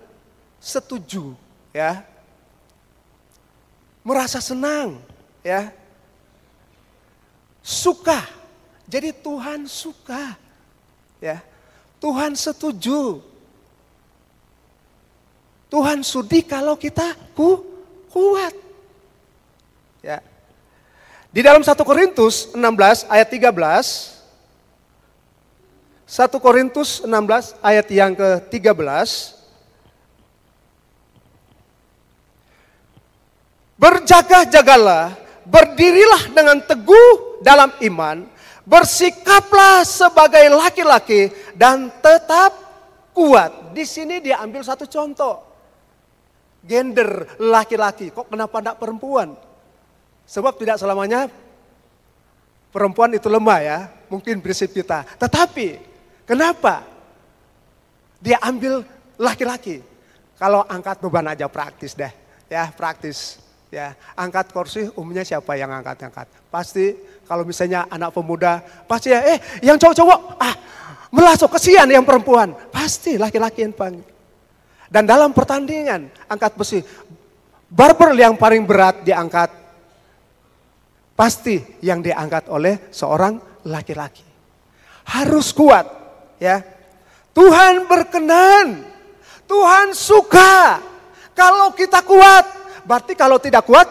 setuju, 0.63 1.37
ya. 1.75 2.01
Merasa 4.07 4.41
senang, 4.41 5.03
ya. 5.43 5.75
Suka. 7.61 8.25
Jadi 8.89 9.13
Tuhan 9.13 9.67
suka. 9.67 10.39
Ya. 11.19 11.43
Tuhan 11.99 12.37
setuju. 12.37 13.21
Tuhan 15.73 16.07
sudi 16.07 16.45
kalau 16.45 16.79
kita 16.79 17.17
ku, 17.35 17.65
kuat. 18.13 18.55
Ya. 20.05 20.21
Di 21.35 21.43
dalam 21.43 21.67
1 21.67 21.83
Korintus 21.83 22.53
16 22.55 23.11
ayat 23.11 23.27
13, 23.27 24.14
1 26.05 26.37
Korintus 26.37 27.01
16 27.01 27.65
ayat 27.65 27.87
yang 27.89 28.13
ke-13, 28.13 29.41
Berjaga-jagalah, 33.75 35.19
berdirilah 35.45 36.31
dengan 36.31 36.63
teguh 36.63 37.43
dalam 37.43 37.69
iman, 37.85 38.25
bersikaplah 38.65 39.85
sebagai 39.85 40.47
laki-laki 40.49 41.29
dan 41.53 41.91
tetap 42.01 42.55
kuat. 43.13 43.75
Di 43.77 43.85
sini 43.85 44.23
dia 44.25 44.41
ambil 44.41 44.65
satu 44.65 44.89
contoh. 44.89 45.43
Gender 46.65 47.37
laki-laki, 47.37 48.09
kok 48.09 48.33
kenapa 48.33 48.63
tidak 48.63 48.81
perempuan? 48.81 49.37
Sebab 50.25 50.57
tidak 50.57 50.81
selamanya 50.81 51.29
perempuan 52.73 53.13
itu 53.13 53.29
lemah 53.29 53.61
ya, 53.61 53.79
mungkin 54.09 54.41
prinsip 54.41 54.73
kita. 54.73 55.05
Tetapi 55.21 55.94
kenapa 56.29 56.85
dia 58.21 58.41
ambil 58.43 58.85
laki-laki? 59.21 59.81
Kalau 60.35 60.67
angkat 60.67 60.99
beban 60.99 61.31
aja 61.31 61.47
praktis 61.47 61.95
deh, 61.95 62.11
ya 62.51 62.69
praktis. 62.75 63.41
Ya, 63.75 63.91
angkat 64.15 64.55
kursi 64.55 64.87
umumnya 64.95 65.27
siapa 65.27 65.59
yang 65.59 65.75
angkat-angkat? 65.75 66.31
Pasti 66.47 66.95
kalau 67.27 67.43
misalnya 67.43 67.91
anak 67.91 68.15
pemuda, 68.15 68.63
pasti 68.87 69.11
ya, 69.11 69.19
eh 69.27 69.39
yang 69.67 69.75
cowok-cowok, 69.83 70.21
ah 70.39 70.55
melasuk 71.11 71.51
kesian 71.59 71.91
yang 71.91 72.07
perempuan. 72.07 72.55
Pasti 72.71 73.19
laki-laki 73.19 73.67
yang 73.67 73.75
panggil. 73.75 74.07
Dan 74.87 75.11
dalam 75.11 75.35
pertandingan 75.35 76.07
angkat 76.31 76.55
besi, 76.55 76.87
barber 77.67 78.15
yang 78.15 78.39
paling 78.39 78.63
berat 78.63 79.03
diangkat 79.03 79.65
Pasti 81.15 81.63
yang 81.87 82.03
diangkat 82.03 82.51
oleh 82.51 82.91
seorang 82.91 83.39
laki-laki. 83.71 84.27
Harus 85.15 85.55
kuat, 85.55 85.87
ya. 86.45 86.57
Tuhan 87.33 87.89
berkenan. 87.89 88.85
Tuhan 89.49 89.97
suka. 89.97 90.81
Kalau 91.33 91.73
kita 91.75 92.05
kuat, 92.05 92.47
berarti 92.87 93.17
kalau 93.19 93.41
tidak 93.43 93.67
kuat, 93.67 93.89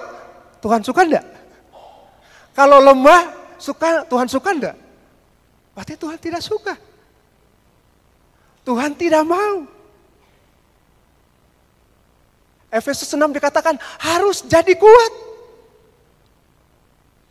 Tuhan 0.64 0.80
suka 0.86 1.04
enggak? 1.04 1.26
Kalau 2.56 2.80
lemah, 2.80 3.34
suka 3.60 4.08
Tuhan 4.08 4.30
suka 4.32 4.50
enggak? 4.54 4.78
Berarti 5.76 5.94
Tuhan 6.00 6.18
tidak 6.22 6.42
suka. 6.46 6.74
Tuhan 8.64 8.96
tidak 8.96 9.28
mau. 9.28 9.68
Efesus 12.72 13.12
6 13.12 13.20
dikatakan 13.36 13.76
harus 14.02 14.42
jadi 14.48 14.74
kuat. 14.80 15.14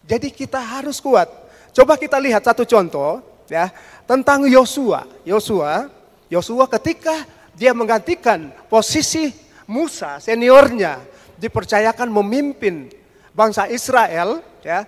Jadi 0.06 0.28
kita 0.28 0.60
harus 0.60 1.00
kuat. 1.00 1.26
Coba 1.72 1.96
kita 1.96 2.20
lihat 2.20 2.44
satu 2.44 2.68
contoh 2.68 3.31
ya 3.48 3.70
tentang 4.04 4.44
Yosua. 4.46 5.06
Yosua, 5.26 5.88
Yosua 6.28 6.66
ketika 6.66 7.24
dia 7.56 7.72
menggantikan 7.76 8.50
posisi 8.66 9.32
Musa 9.68 10.18
seniornya 10.18 11.00
dipercayakan 11.38 12.10
memimpin 12.10 12.90
bangsa 13.32 13.66
Israel 13.70 14.42
ya. 14.62 14.86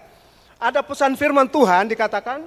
Ada 0.61 0.81
pesan 0.81 1.19
firman 1.19 1.51
Tuhan 1.51 1.91
dikatakan 1.91 2.47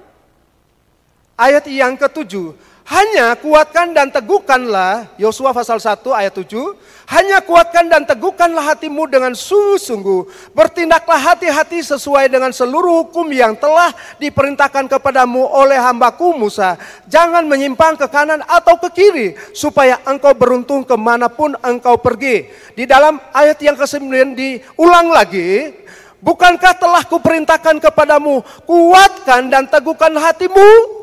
ayat 1.38 1.64
yang 1.70 1.94
ketujuh. 1.94 2.56
Hanya 2.88 3.36
kuatkan 3.36 3.92
dan 3.92 4.08
teguhkanlah, 4.08 5.12
Yosua 5.20 5.52
pasal 5.52 5.76
1 5.76 6.08
ayat 6.08 6.32
7, 6.32 6.72
hanya 7.12 7.44
kuatkan 7.44 7.84
dan 7.84 8.08
teguhkanlah 8.08 8.64
hatimu 8.64 9.04
dengan 9.04 9.36
sungguh-sungguh. 9.36 10.52
Bertindaklah 10.56 11.20
hati-hati 11.20 11.84
sesuai 11.84 12.32
dengan 12.32 12.48
seluruh 12.48 13.04
hukum 13.04 13.28
yang 13.28 13.52
telah 13.60 13.92
diperintahkan 14.16 14.88
kepadamu 14.88 15.44
oleh 15.52 15.76
hambaku 15.76 16.32
Musa. 16.32 16.80
Jangan 17.12 17.44
menyimpang 17.44 18.00
ke 18.00 18.08
kanan 18.08 18.40
atau 18.48 18.80
ke 18.80 18.88
kiri, 18.96 19.28
supaya 19.52 20.00
engkau 20.08 20.32
beruntung 20.32 20.80
ke 20.80 20.96
mana 20.96 21.28
pun 21.28 21.52
engkau 21.60 22.00
pergi. 22.00 22.48
Di 22.72 22.88
dalam 22.88 23.20
ayat 23.36 23.60
yang 23.60 23.76
ke-9 23.76 24.32
diulang 24.32 25.12
lagi, 25.12 25.76
Bukankah 26.18 26.74
telah 26.74 27.06
kuperintahkan 27.06 27.78
kepadamu, 27.78 28.42
kuatkan 28.66 29.46
dan 29.54 29.70
teguhkan 29.70 30.10
hatimu? 30.18 30.98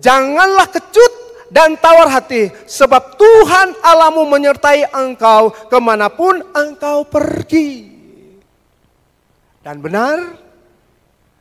Janganlah 0.00 0.70
kecut 0.70 1.09
dan 1.50 1.74
tawar 1.74 2.06
hati, 2.06 2.48
sebab 2.64 3.18
Tuhan 3.18 3.74
Allahmu 3.82 4.22
menyertai 4.30 4.86
engkau 4.94 5.50
ke 5.50 5.78
mana 5.82 6.06
pun 6.06 6.38
engkau 6.54 7.02
pergi. 7.02 7.90
Dan 9.60 9.82
benar, 9.82 10.38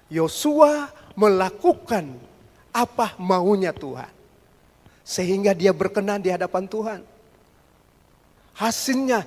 Yosua 0.09 0.89
melakukan 1.13 2.09
apa 2.73 3.13
maunya 3.21 3.69
Tuhan. 3.69 4.09
Sehingga 5.05 5.53
dia 5.53 5.71
berkenan 5.73 6.21
di 6.21 6.33
hadapan 6.33 6.65
Tuhan. 6.65 7.01
Hasilnya 8.57 9.23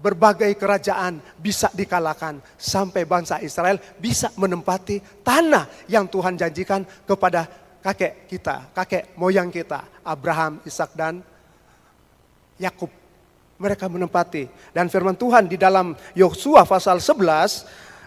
berbagai 0.00 0.50
kerajaan 0.56 1.20
bisa 1.36 1.68
dikalahkan. 1.72 2.40
Sampai 2.56 3.04
bangsa 3.04 3.40
Israel 3.44 3.76
bisa 4.00 4.32
menempati 4.40 5.00
tanah 5.20 5.68
yang 5.88 6.08
Tuhan 6.08 6.36
janjikan 6.36 6.84
kepada 7.04 7.48
kakek 7.84 8.28
kita, 8.28 8.72
kakek 8.72 9.12
moyang 9.16 9.52
kita, 9.52 9.93
Abraham, 10.04 10.60
Ishak 10.62 10.92
dan 10.94 11.24
Yakub. 12.60 12.92
Mereka 13.54 13.86
menempati 13.86 14.50
dan 14.74 14.90
firman 14.90 15.14
Tuhan 15.14 15.46
di 15.46 15.54
dalam 15.54 15.94
Yosua 16.12 16.66
pasal 16.66 16.98
11 16.98 17.64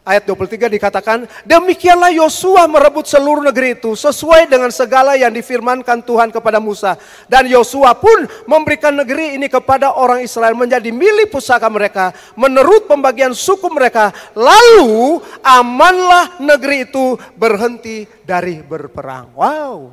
ayat 0.08 0.24
23 0.24 0.72
dikatakan, 0.72 1.28
demikianlah 1.44 2.16
Yosua 2.16 2.64
merebut 2.72 3.04
seluruh 3.04 3.44
negeri 3.44 3.76
itu 3.76 3.92
sesuai 3.92 4.48
dengan 4.48 4.72
segala 4.72 5.20
yang 5.20 5.36
difirmankan 5.36 6.00
Tuhan 6.00 6.32
kepada 6.32 6.64
Musa. 6.64 6.96
Dan 7.28 7.52
Yosua 7.52 7.92
pun 8.00 8.24
memberikan 8.48 8.96
negeri 8.96 9.36
ini 9.36 9.52
kepada 9.52 10.00
orang 10.00 10.24
Israel 10.24 10.56
menjadi 10.56 10.88
milik 10.96 11.28
pusaka 11.28 11.68
mereka 11.68 12.16
menurut 12.40 12.88
pembagian 12.88 13.36
suku 13.36 13.68
mereka. 13.68 14.16
Lalu 14.32 15.20
amanlah 15.44 16.40
negeri 16.40 16.88
itu 16.88 17.20
berhenti 17.36 18.08
dari 18.24 18.64
berperang. 18.64 19.36
Wow. 19.36 19.92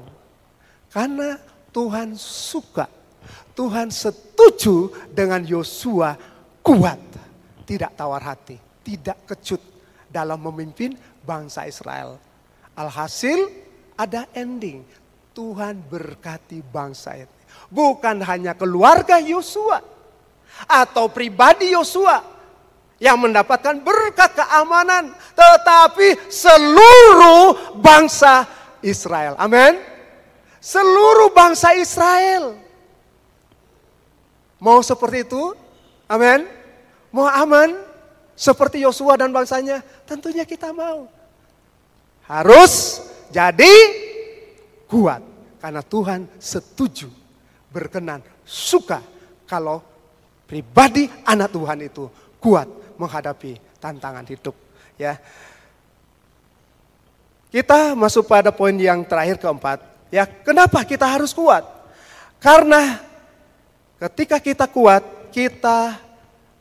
Karena 0.95 1.54
Tuhan 1.75 2.15
suka. 2.15 2.87
Tuhan 3.59 3.91
setuju 3.91 4.95
dengan 5.11 5.43
Yosua 5.43 6.15
kuat. 6.63 7.03
Tidak 7.67 7.99
tawar 7.99 8.23
hati, 8.23 8.55
tidak 8.87 9.27
kecut, 9.27 9.59
dalam 10.15 10.39
memimpin 10.39 10.95
bangsa 11.27 11.67
Israel. 11.67 12.23
Alhasil 12.79 13.51
ada 13.99 14.31
ending. 14.31 14.87
Tuhan 15.35 15.83
berkati 15.91 16.63
bangsa 16.63 17.19
itu. 17.19 17.35
Bukan 17.67 18.23
hanya 18.23 18.55
keluarga 18.55 19.19
Yosua 19.19 19.83
atau 20.71 21.11
pribadi 21.11 21.75
Yosua 21.75 22.23
yang 23.03 23.19
mendapatkan 23.19 23.83
berkat 23.83 24.39
keamanan, 24.39 25.11
tetapi 25.35 26.31
seluruh 26.31 27.75
bangsa 27.83 28.47
Israel. 28.79 29.35
Amin. 29.43 29.94
Seluruh 30.65 31.29
bangsa 31.29 31.77
Israel. 31.77 32.57
Mau 34.57 34.81
seperti 34.81 35.29
itu? 35.29 35.53
Amin. 36.09 36.49
Mau 37.13 37.29
aman? 37.29 37.77
Seperti 38.33 38.81
Yosua 38.81 39.21
dan 39.21 39.29
bangsanya, 39.29 39.85
tentunya 40.09 40.49
kita 40.49 40.73
mau. 40.73 41.07
Harus 42.25 43.05
jadi 43.29 43.71
kuat. 44.89 45.21
Karena 45.61 45.85
Tuhan 45.85 46.27
setuju, 46.41 47.13
berkenan, 47.69 48.25
suka 48.49 49.05
kalau 49.45 49.85
pribadi 50.49 51.13
anak 51.29 51.53
Tuhan 51.53 51.79
itu 51.85 52.09
kuat 52.41 52.67
menghadapi 52.97 53.61
tantangan 53.79 54.25
hidup. 54.27 54.57
Ya, 54.97 55.21
kita 57.53 57.95
masuk 57.95 58.27
pada 58.27 58.51
poin 58.51 58.75
yang 58.75 59.05
terakhir 59.07 59.39
keempat. 59.39 59.94
Ya, 60.13 60.25
kenapa 60.29 60.85
kita 60.85 61.05
harus 61.09 61.33
kuat? 61.33 61.65
Karena 62.43 63.01
ketika 63.97 64.37
kita 64.43 64.69
kuat, 64.69 65.03
kita 65.33 65.97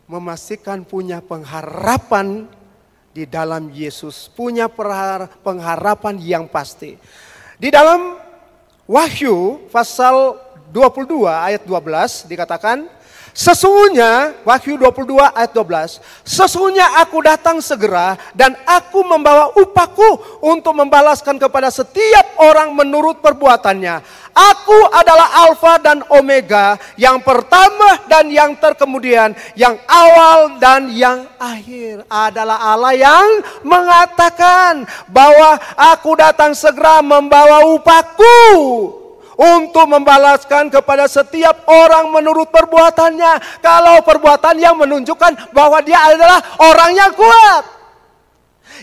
memastikan 0.07 0.83
punya 0.83 1.19
pengharapan 1.19 2.47
di 3.13 3.29
dalam 3.29 3.69
Yesus, 3.69 4.31
punya 4.31 4.65
pengharapan 5.43 6.17
yang 6.17 6.45
pasti. 6.49 6.97
Di 7.61 7.69
dalam 7.69 8.17
Wahyu 8.83 9.69
pasal 9.71 10.35
22 10.73 11.23
ayat 11.29 11.63
12 11.63 12.27
dikatakan, 12.27 12.89
Sesungguhnya, 13.33 14.45
Wahyu 14.45 14.77
22 14.77 15.17
ayat 15.17 15.49
12, 15.57 15.97
sesungguhnya 16.21 17.01
aku 17.01 17.17
datang 17.25 17.57
segera 17.65 18.13
dan 18.37 18.53
aku 18.61 19.01
membawa 19.01 19.49
upahku 19.57 20.37
untuk 20.37 20.77
membalaskan 20.77 21.41
kepada 21.41 21.73
setiap 21.73 22.37
orang 22.37 22.77
menurut 22.77 23.25
perbuatannya. 23.25 24.05
Aku 24.37 24.79
adalah 24.93 25.49
Alfa 25.49 25.81
dan 25.81 26.05
Omega, 26.13 26.77
yang 26.93 27.25
pertama 27.25 28.05
dan 28.05 28.29
yang 28.29 28.53
terkemudian, 28.53 29.33
yang 29.57 29.81
awal 29.89 30.61
dan 30.61 30.93
yang 30.93 31.25
akhir. 31.41 32.05
Adalah 32.05 32.61
Allah 32.77 32.93
yang 32.93 33.27
mengatakan 33.65 34.85
bahwa 35.09 35.57
aku 35.73 36.21
datang 36.21 36.53
segera 36.53 37.01
membawa 37.01 37.65
upahku 37.65 39.01
untuk 39.37 39.85
membalaskan 39.89 40.69
kepada 40.69 41.09
setiap 41.09 41.65
orang 41.65 42.13
menurut 42.13 42.49
perbuatannya. 42.53 43.61
Kalau 43.63 44.01
perbuatan 44.05 44.55
yang 44.61 44.77
menunjukkan 44.77 45.53
bahwa 45.53 45.81
dia 45.81 45.99
adalah 45.99 46.39
orang 46.61 46.91
yang 46.93 47.11
kuat. 47.13 47.63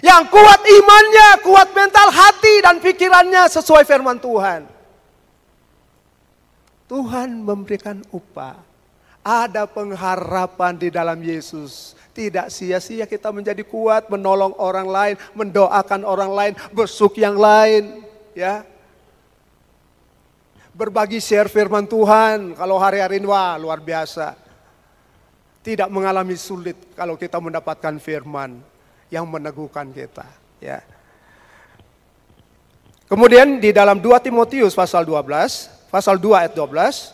Yang 0.00 0.22
kuat 0.32 0.60
imannya, 0.64 1.28
kuat 1.44 1.68
mental 1.76 2.08
hati 2.08 2.54
dan 2.64 2.80
pikirannya 2.80 3.50
sesuai 3.52 3.84
firman 3.84 4.16
Tuhan. 4.16 4.64
Tuhan 6.90 7.28
memberikan 7.46 8.02
upah. 8.10 8.58
Ada 9.20 9.68
pengharapan 9.68 10.74
di 10.80 10.88
dalam 10.88 11.20
Yesus. 11.20 11.92
Tidak 12.10 12.48
sia-sia 12.48 13.04
kita 13.04 13.30
menjadi 13.30 13.62
kuat, 13.62 14.08
menolong 14.08 14.56
orang 14.58 14.88
lain, 14.88 15.14
mendoakan 15.36 16.02
orang 16.02 16.32
lain, 16.32 16.52
besuk 16.72 17.20
yang 17.20 17.36
lain. 17.36 18.02
Ya, 18.34 18.64
berbagi 20.81 21.21
share 21.21 21.53
firman 21.53 21.85
Tuhan. 21.85 22.57
Kalau 22.57 22.81
hari-hari 22.81 23.21
ini 23.21 23.29
wah 23.29 23.61
luar 23.61 23.85
biasa. 23.85 24.33
Tidak 25.61 25.93
mengalami 25.93 26.40
sulit 26.40 26.97
kalau 26.97 27.21
kita 27.21 27.37
mendapatkan 27.37 28.01
firman 28.01 28.64
yang 29.12 29.29
meneguhkan 29.29 29.93
kita. 29.93 30.25
Ya. 30.57 30.81
Kemudian 33.05 33.61
di 33.61 33.69
dalam 33.69 34.01
2 34.01 34.25
Timotius 34.25 34.73
pasal 34.73 35.05
12, 35.05 35.93
pasal 35.93 36.16
2 36.16 36.40
ayat 36.40 36.57
12, 36.57 37.12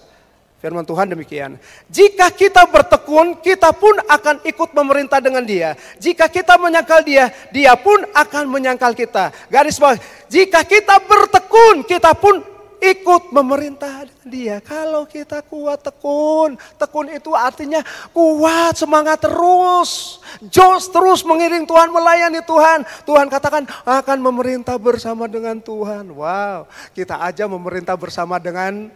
firman 0.63 0.87
Tuhan 0.87 1.11
demikian. 1.11 1.59
Jika 1.91 2.31
kita 2.31 2.71
bertekun, 2.71 3.43
kita 3.43 3.75
pun 3.75 3.99
akan 4.07 4.47
ikut 4.47 4.71
memerintah 4.79 5.19
dengan 5.19 5.43
dia. 5.43 5.75
Jika 5.99 6.31
kita 6.31 6.55
menyangkal 6.55 7.03
dia, 7.03 7.35
dia 7.51 7.75
pun 7.75 7.99
akan 8.15 8.47
menyangkal 8.47 8.95
kita. 8.95 9.35
Garis 9.51 9.83
bawah, 9.83 9.99
jika 10.31 10.63
kita 10.63 11.03
bertekun, 11.03 11.83
kita 11.83 12.15
pun 12.15 12.56
ikut 12.94 13.35
memerintah 13.35 14.07
dia. 14.22 14.62
Kalau 14.62 15.07
kita 15.09 15.42
kuat 15.42 15.83
tekun, 15.83 16.55
tekun 16.79 17.07
itu 17.11 17.35
artinya 17.35 17.83
kuat, 18.14 18.79
semangat 18.79 19.27
terus. 19.27 20.22
Jos 20.46 20.90
terus 20.90 21.27
mengiring 21.27 21.66
Tuhan, 21.66 21.90
melayani 21.90 22.42
Tuhan. 22.42 22.87
Tuhan 23.03 23.27
katakan 23.27 23.64
akan 23.83 24.18
memerintah 24.22 24.79
bersama 24.79 25.27
dengan 25.27 25.59
Tuhan. 25.59 26.07
Wow, 26.12 26.70
kita 26.94 27.18
aja 27.18 27.51
memerintah 27.51 27.99
bersama 27.99 28.38
dengan 28.38 28.90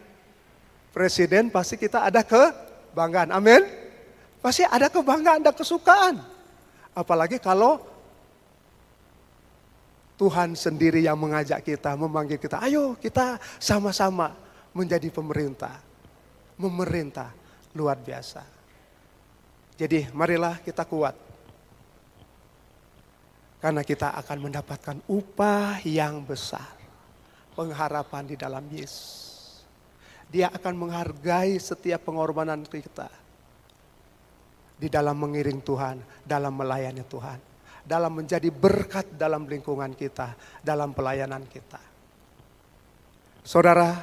presiden 0.90 1.50
pasti 1.50 1.78
kita 1.78 2.06
ada 2.06 2.22
kebanggaan. 2.26 3.30
Amin. 3.34 3.62
Pasti 4.40 4.64
ada 4.64 4.88
kebanggaan, 4.88 5.44
ada 5.44 5.52
kesukaan. 5.52 6.22
Apalagi 6.96 7.38
kalau 7.38 7.80
Tuhan 10.20 10.52
sendiri 10.52 11.00
yang 11.00 11.16
mengajak 11.16 11.64
kita, 11.64 11.96
memanggil 11.96 12.36
kita. 12.36 12.60
Ayo 12.60 12.92
kita 13.00 13.40
sama-sama 13.56 14.36
menjadi 14.76 15.08
pemerintah. 15.08 15.80
Memerintah 16.60 17.32
luar 17.72 17.96
biasa. 17.96 18.44
Jadi 19.80 20.12
marilah 20.12 20.60
kita 20.60 20.84
kuat. 20.84 21.16
Karena 23.64 23.80
kita 23.80 24.12
akan 24.20 24.38
mendapatkan 24.44 24.96
upah 25.08 25.80
yang 25.88 26.20
besar. 26.20 26.76
pengharapan 27.50 28.24
di 28.24 28.36
dalam 28.40 28.64
Yesus. 28.72 29.60
Dia 30.32 30.48
akan 30.48 30.80
menghargai 30.80 31.60
setiap 31.60 32.08
pengorbanan 32.08 32.64
kita. 32.64 33.10
Di 34.80 34.88
dalam 34.88 35.18
mengiring 35.18 35.60
Tuhan, 35.60 36.00
dalam 36.24 36.56
melayani 36.56 37.04
Tuhan. 37.04 37.49
Dalam 37.84 38.22
menjadi 38.22 38.48
berkat 38.52 39.16
dalam 39.16 39.48
lingkungan 39.48 39.96
kita, 39.96 40.36
dalam 40.62 40.92
pelayanan 40.94 41.44
kita. 41.48 41.80
Saudara, 43.40 43.96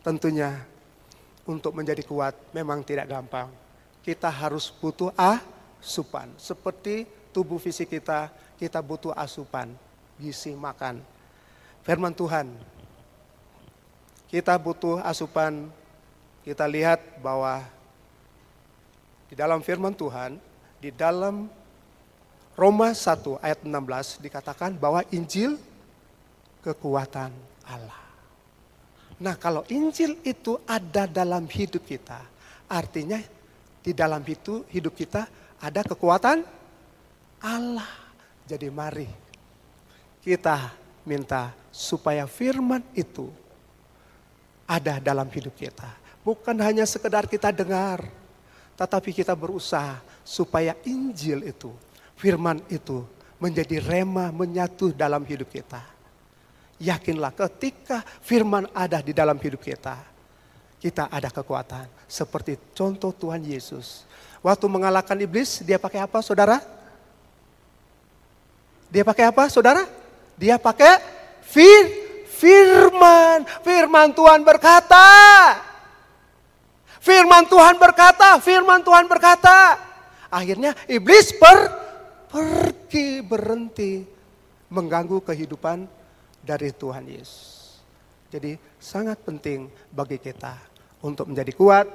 tentunya 0.00 0.54
untuk 1.44 1.74
menjadi 1.74 2.00
kuat 2.06 2.34
memang 2.54 2.80
tidak 2.86 3.10
gampang. 3.10 3.50
Kita 4.00 4.30
harus 4.32 4.70
butuh 4.70 5.12
asupan. 5.18 6.32
Seperti 6.40 7.04
tubuh 7.34 7.60
fisik 7.60 7.90
kita, 7.92 8.32
kita 8.56 8.80
butuh 8.80 9.12
asupan, 9.12 9.74
gizi 10.16 10.56
makan. 10.56 11.02
Firman 11.84 12.14
Tuhan 12.16 12.78
kita 14.28 14.60
butuh 14.60 15.00
asupan. 15.00 15.72
Kita 16.44 16.68
lihat 16.68 17.00
bahwa 17.24 17.64
di 19.28 19.34
dalam 19.36 19.64
firman 19.64 19.96
Tuhan, 19.96 20.36
di 20.80 20.92
dalam 20.92 21.48
Roma 22.58 22.90
1 22.90 23.38
ayat 23.38 23.62
16 23.62 24.18
dikatakan 24.18 24.74
bahwa 24.74 25.06
Injil 25.14 25.54
kekuatan 26.58 27.30
Allah. 27.62 28.02
Nah 29.22 29.38
kalau 29.38 29.62
Injil 29.70 30.18
itu 30.26 30.58
ada 30.66 31.06
dalam 31.06 31.46
hidup 31.46 31.86
kita, 31.86 32.18
artinya 32.66 33.22
di 33.78 33.94
dalam 33.94 34.26
itu 34.26 34.66
hidup 34.74 34.98
kita 34.98 35.30
ada 35.62 35.86
kekuatan 35.86 36.42
Allah. 37.38 37.86
Jadi 38.42 38.66
mari 38.74 39.06
kita 40.18 40.74
minta 41.06 41.54
supaya 41.70 42.26
firman 42.26 42.82
itu 42.90 43.30
ada 44.66 44.98
dalam 44.98 45.30
hidup 45.30 45.54
kita. 45.54 45.88
Bukan 46.26 46.58
hanya 46.60 46.82
sekedar 46.84 47.24
kita 47.30 47.54
dengar, 47.54 48.04
tetapi 48.74 49.14
kita 49.14 49.32
berusaha 49.32 50.02
supaya 50.20 50.76
Injil 50.84 51.48
itu, 51.48 51.72
firman 52.18 52.58
itu 52.66 53.06
menjadi 53.38 53.78
rema 53.78 54.34
menyatu 54.34 54.90
dalam 54.90 55.22
hidup 55.22 55.46
kita. 55.46 55.80
Yakinlah 56.78 57.30
ketika 57.34 58.02
firman 58.22 58.66
ada 58.74 58.98
di 58.98 59.14
dalam 59.14 59.38
hidup 59.38 59.62
kita, 59.62 59.94
kita 60.82 61.06
ada 61.10 61.30
kekuatan. 61.30 61.86
Seperti 62.10 62.58
contoh 62.74 63.14
Tuhan 63.14 63.42
Yesus. 63.42 64.06
Waktu 64.42 64.66
mengalahkan 64.70 65.18
iblis, 65.18 65.62
dia 65.62 65.78
pakai 65.78 66.02
apa 66.02 66.22
saudara? 66.22 66.62
Dia 68.90 69.02
pakai 69.02 69.26
apa 69.26 69.50
saudara? 69.50 69.82
Dia 70.38 70.54
pakai 70.54 71.02
fir 71.42 72.08
firman. 72.38 73.42
Firman 73.66 74.14
Tuhan 74.14 74.46
berkata. 74.46 75.06
Firman 77.02 77.46
Tuhan 77.50 77.74
berkata, 77.78 78.38
firman 78.38 78.86
Tuhan 78.86 79.10
berkata. 79.10 79.78
Akhirnya 80.30 80.76
iblis 80.86 81.34
per, 81.34 81.87
pergi 82.28 83.24
berhenti 83.24 84.04
mengganggu 84.68 85.24
kehidupan 85.24 85.88
dari 86.44 86.70
Tuhan 86.76 87.08
Yesus. 87.08 87.80
Jadi 88.28 88.60
sangat 88.76 89.24
penting 89.24 89.72
bagi 89.88 90.20
kita 90.20 90.52
untuk 91.00 91.32
menjadi 91.32 91.52
kuat, 91.56 91.88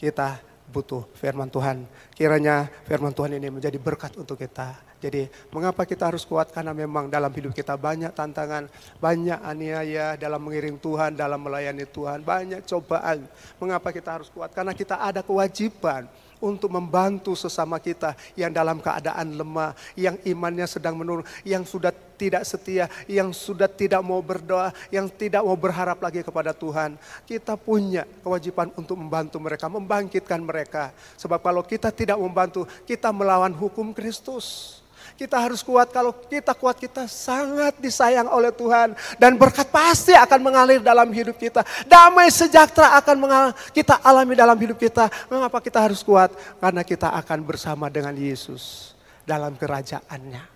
kita 0.00 0.40
butuh 0.68 1.04
firman 1.16 1.48
Tuhan. 1.52 1.84
Kiranya 2.16 2.68
firman 2.88 3.12
Tuhan 3.12 3.36
ini 3.36 3.48
menjadi 3.52 3.76
berkat 3.76 4.16
untuk 4.16 4.40
kita. 4.40 4.76
Jadi 4.98 5.30
mengapa 5.54 5.84
kita 5.84 6.10
harus 6.10 6.24
kuat? 6.24 6.50
Karena 6.50 6.72
memang 6.72 7.06
dalam 7.06 7.30
hidup 7.30 7.52
kita 7.52 7.76
banyak 7.76 8.10
tantangan, 8.12 8.66
banyak 8.98 9.38
aniaya 9.44 10.18
dalam 10.18 10.42
mengiring 10.42 10.80
Tuhan, 10.80 11.14
dalam 11.14 11.38
melayani 11.38 11.86
Tuhan, 11.86 12.24
banyak 12.24 12.64
cobaan. 12.64 13.24
Mengapa 13.60 13.88
kita 13.92 14.20
harus 14.20 14.28
kuat? 14.32 14.50
Karena 14.56 14.72
kita 14.72 14.98
ada 14.98 15.20
kewajiban 15.22 16.08
untuk 16.38 16.70
membantu 16.72 17.34
sesama 17.34 17.78
kita 17.82 18.14
yang 18.34 18.50
dalam 18.50 18.78
keadaan 18.78 19.34
lemah, 19.34 19.74
yang 19.98 20.16
imannya 20.22 20.66
sedang 20.66 20.94
menurun, 20.98 21.26
yang 21.42 21.62
sudah 21.66 21.90
tidak 22.18 22.42
setia, 22.42 22.90
yang 23.06 23.30
sudah 23.30 23.70
tidak 23.70 24.02
mau 24.02 24.18
berdoa, 24.18 24.74
yang 24.90 25.06
tidak 25.06 25.46
mau 25.46 25.54
berharap 25.54 26.02
lagi 26.02 26.26
kepada 26.26 26.50
Tuhan. 26.50 26.98
Kita 27.22 27.54
punya 27.54 28.02
kewajiban 28.26 28.74
untuk 28.74 28.98
membantu 28.98 29.38
mereka, 29.38 29.70
membangkitkan 29.70 30.42
mereka. 30.42 30.90
Sebab 31.14 31.38
kalau 31.38 31.62
kita 31.62 31.94
tidak 31.94 32.18
membantu, 32.18 32.66
kita 32.82 33.14
melawan 33.14 33.54
hukum 33.54 33.94
Kristus. 33.94 34.77
Kita 35.18 35.34
harus 35.34 35.66
kuat, 35.66 35.90
kalau 35.90 36.14
kita 36.14 36.54
kuat 36.54 36.78
kita 36.78 37.10
sangat 37.10 37.74
disayang 37.82 38.30
oleh 38.30 38.54
Tuhan. 38.54 38.94
Dan 39.18 39.34
berkat 39.34 39.66
pasti 39.66 40.14
akan 40.14 40.38
mengalir 40.38 40.78
dalam 40.78 41.10
hidup 41.10 41.34
kita. 41.34 41.66
Damai 41.90 42.30
sejahtera 42.30 42.94
akan 43.02 43.50
kita 43.74 43.98
alami 43.98 44.38
dalam 44.38 44.54
hidup 44.54 44.78
kita. 44.78 45.10
Mengapa 45.26 45.58
kita 45.58 45.82
harus 45.82 46.06
kuat? 46.06 46.30
Karena 46.62 46.86
kita 46.86 47.10
akan 47.18 47.42
bersama 47.42 47.90
dengan 47.90 48.14
Yesus 48.14 48.94
dalam 49.26 49.58
kerajaannya. 49.58 50.54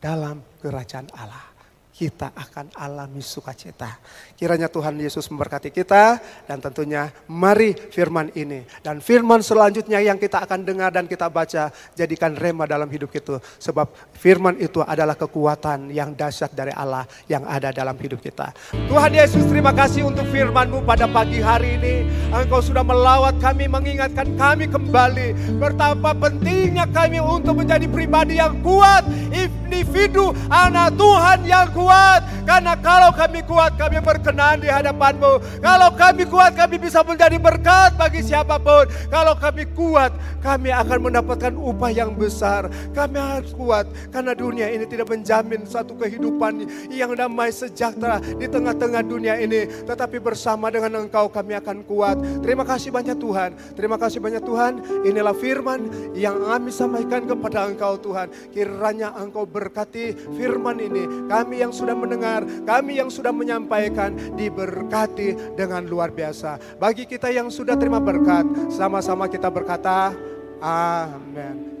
Dalam 0.00 0.44
kerajaan 0.60 1.08
Allah 1.16 1.59
kita 1.90 2.32
akan 2.32 2.72
alami 2.80 3.20
sukacita. 3.20 4.00
Kiranya 4.32 4.72
Tuhan 4.72 4.96
Yesus 4.96 5.28
memberkati 5.28 5.68
kita 5.68 6.16
dan 6.48 6.56
tentunya 6.62 7.12
mari 7.28 7.76
firman 7.76 8.32
ini. 8.32 8.64
Dan 8.80 9.04
firman 9.04 9.44
selanjutnya 9.44 10.00
yang 10.00 10.16
kita 10.16 10.40
akan 10.48 10.64
dengar 10.64 10.94
dan 10.96 11.04
kita 11.04 11.28
baca 11.28 11.68
jadikan 11.92 12.32
rema 12.38 12.64
dalam 12.64 12.88
hidup 12.88 13.12
kita. 13.12 13.36
Sebab 13.60 14.16
firman 14.16 14.56
itu 14.56 14.80
adalah 14.80 15.12
kekuatan 15.12 15.92
yang 15.92 16.16
dahsyat 16.16 16.56
dari 16.56 16.72
Allah 16.72 17.04
yang 17.28 17.44
ada 17.44 17.68
dalam 17.68 17.92
hidup 18.00 18.24
kita. 18.24 18.48
Tuhan 18.72 19.12
Yesus 19.12 19.44
terima 19.50 19.76
kasih 19.76 20.08
untuk 20.08 20.24
firmanmu 20.32 20.86
pada 20.88 21.04
pagi 21.04 21.44
hari 21.44 21.76
ini. 21.76 22.08
Engkau 22.32 22.64
sudah 22.64 22.86
melawat 22.86 23.36
kami, 23.44 23.68
mengingatkan 23.68 24.40
kami 24.40 24.72
kembali. 24.72 25.60
Betapa 25.60 26.16
pentingnya 26.16 26.88
kami 26.88 27.20
untuk 27.20 27.60
menjadi 27.60 27.84
pribadi 27.92 28.40
yang 28.40 28.56
kuat. 28.64 29.04
Individu 29.30 30.32
anak 30.48 30.96
Tuhan 30.96 31.38
yang 31.44 31.68
kuat 31.76 31.79
kuat. 31.80 32.20
Karena 32.44 32.76
kalau 32.76 33.10
kami 33.16 33.40
kuat, 33.48 33.72
kami 33.80 34.04
berkenan 34.04 34.60
di 34.60 34.68
hadapanmu. 34.68 35.60
Kalau 35.64 35.88
kami 35.96 36.28
kuat, 36.28 36.52
kami 36.52 36.76
bisa 36.76 37.00
menjadi 37.00 37.40
berkat 37.40 37.96
bagi 37.96 38.20
siapa 38.20 38.60
pun. 38.60 38.84
Kalau 39.08 39.32
kami 39.38 39.64
kuat, 39.72 40.12
kami 40.44 40.72
akan 40.72 40.98
mendapatkan 41.08 41.52
upah 41.56 41.92
yang 41.92 42.12
besar. 42.16 42.68
Kami 42.92 43.16
harus 43.16 43.52
kuat 43.56 43.88
karena 44.10 44.32
dunia 44.32 44.68
ini 44.72 44.88
tidak 44.88 45.12
menjamin 45.12 45.64
satu 45.68 45.96
kehidupan 45.96 46.64
yang 46.90 47.12
damai 47.12 47.52
sejahtera 47.52 48.18
di 48.20 48.48
tengah-tengah 48.48 49.04
dunia 49.04 49.36
ini. 49.40 49.68
Tetapi 49.84 50.16
bersama 50.20 50.72
dengan 50.72 51.06
engkau 51.06 51.28
kami 51.28 51.56
akan 51.60 51.84
kuat. 51.84 52.16
Terima 52.40 52.64
kasih 52.64 52.90
banyak 52.90 53.16
Tuhan. 53.20 53.50
Terima 53.76 53.96
kasih 54.00 54.18
banyak 54.18 54.42
Tuhan. 54.42 54.72
Inilah 55.06 55.36
firman 55.36 56.12
yang 56.16 56.40
kami 56.40 56.72
sampaikan 56.72 57.28
kepada 57.28 57.68
engkau 57.68 58.00
Tuhan. 58.00 58.32
Kiranya 58.50 59.12
engkau 59.20 59.44
berkati 59.44 60.16
firman 60.34 60.80
ini. 60.80 61.28
Kami 61.28 61.62
yang 61.70 61.78
sudah 61.78 61.94
mendengar, 61.94 62.42
kami 62.66 62.98
yang 62.98 63.06
sudah 63.06 63.30
menyampaikan 63.30 64.10
diberkati 64.34 65.54
dengan 65.54 65.86
luar 65.86 66.10
biasa. 66.10 66.58
Bagi 66.82 67.06
kita 67.06 67.30
yang 67.30 67.46
sudah 67.46 67.78
terima 67.78 68.02
berkat, 68.02 68.74
sama-sama 68.74 69.30
kita 69.30 69.46
berkata, 69.46 70.10
Amin. 70.58 71.79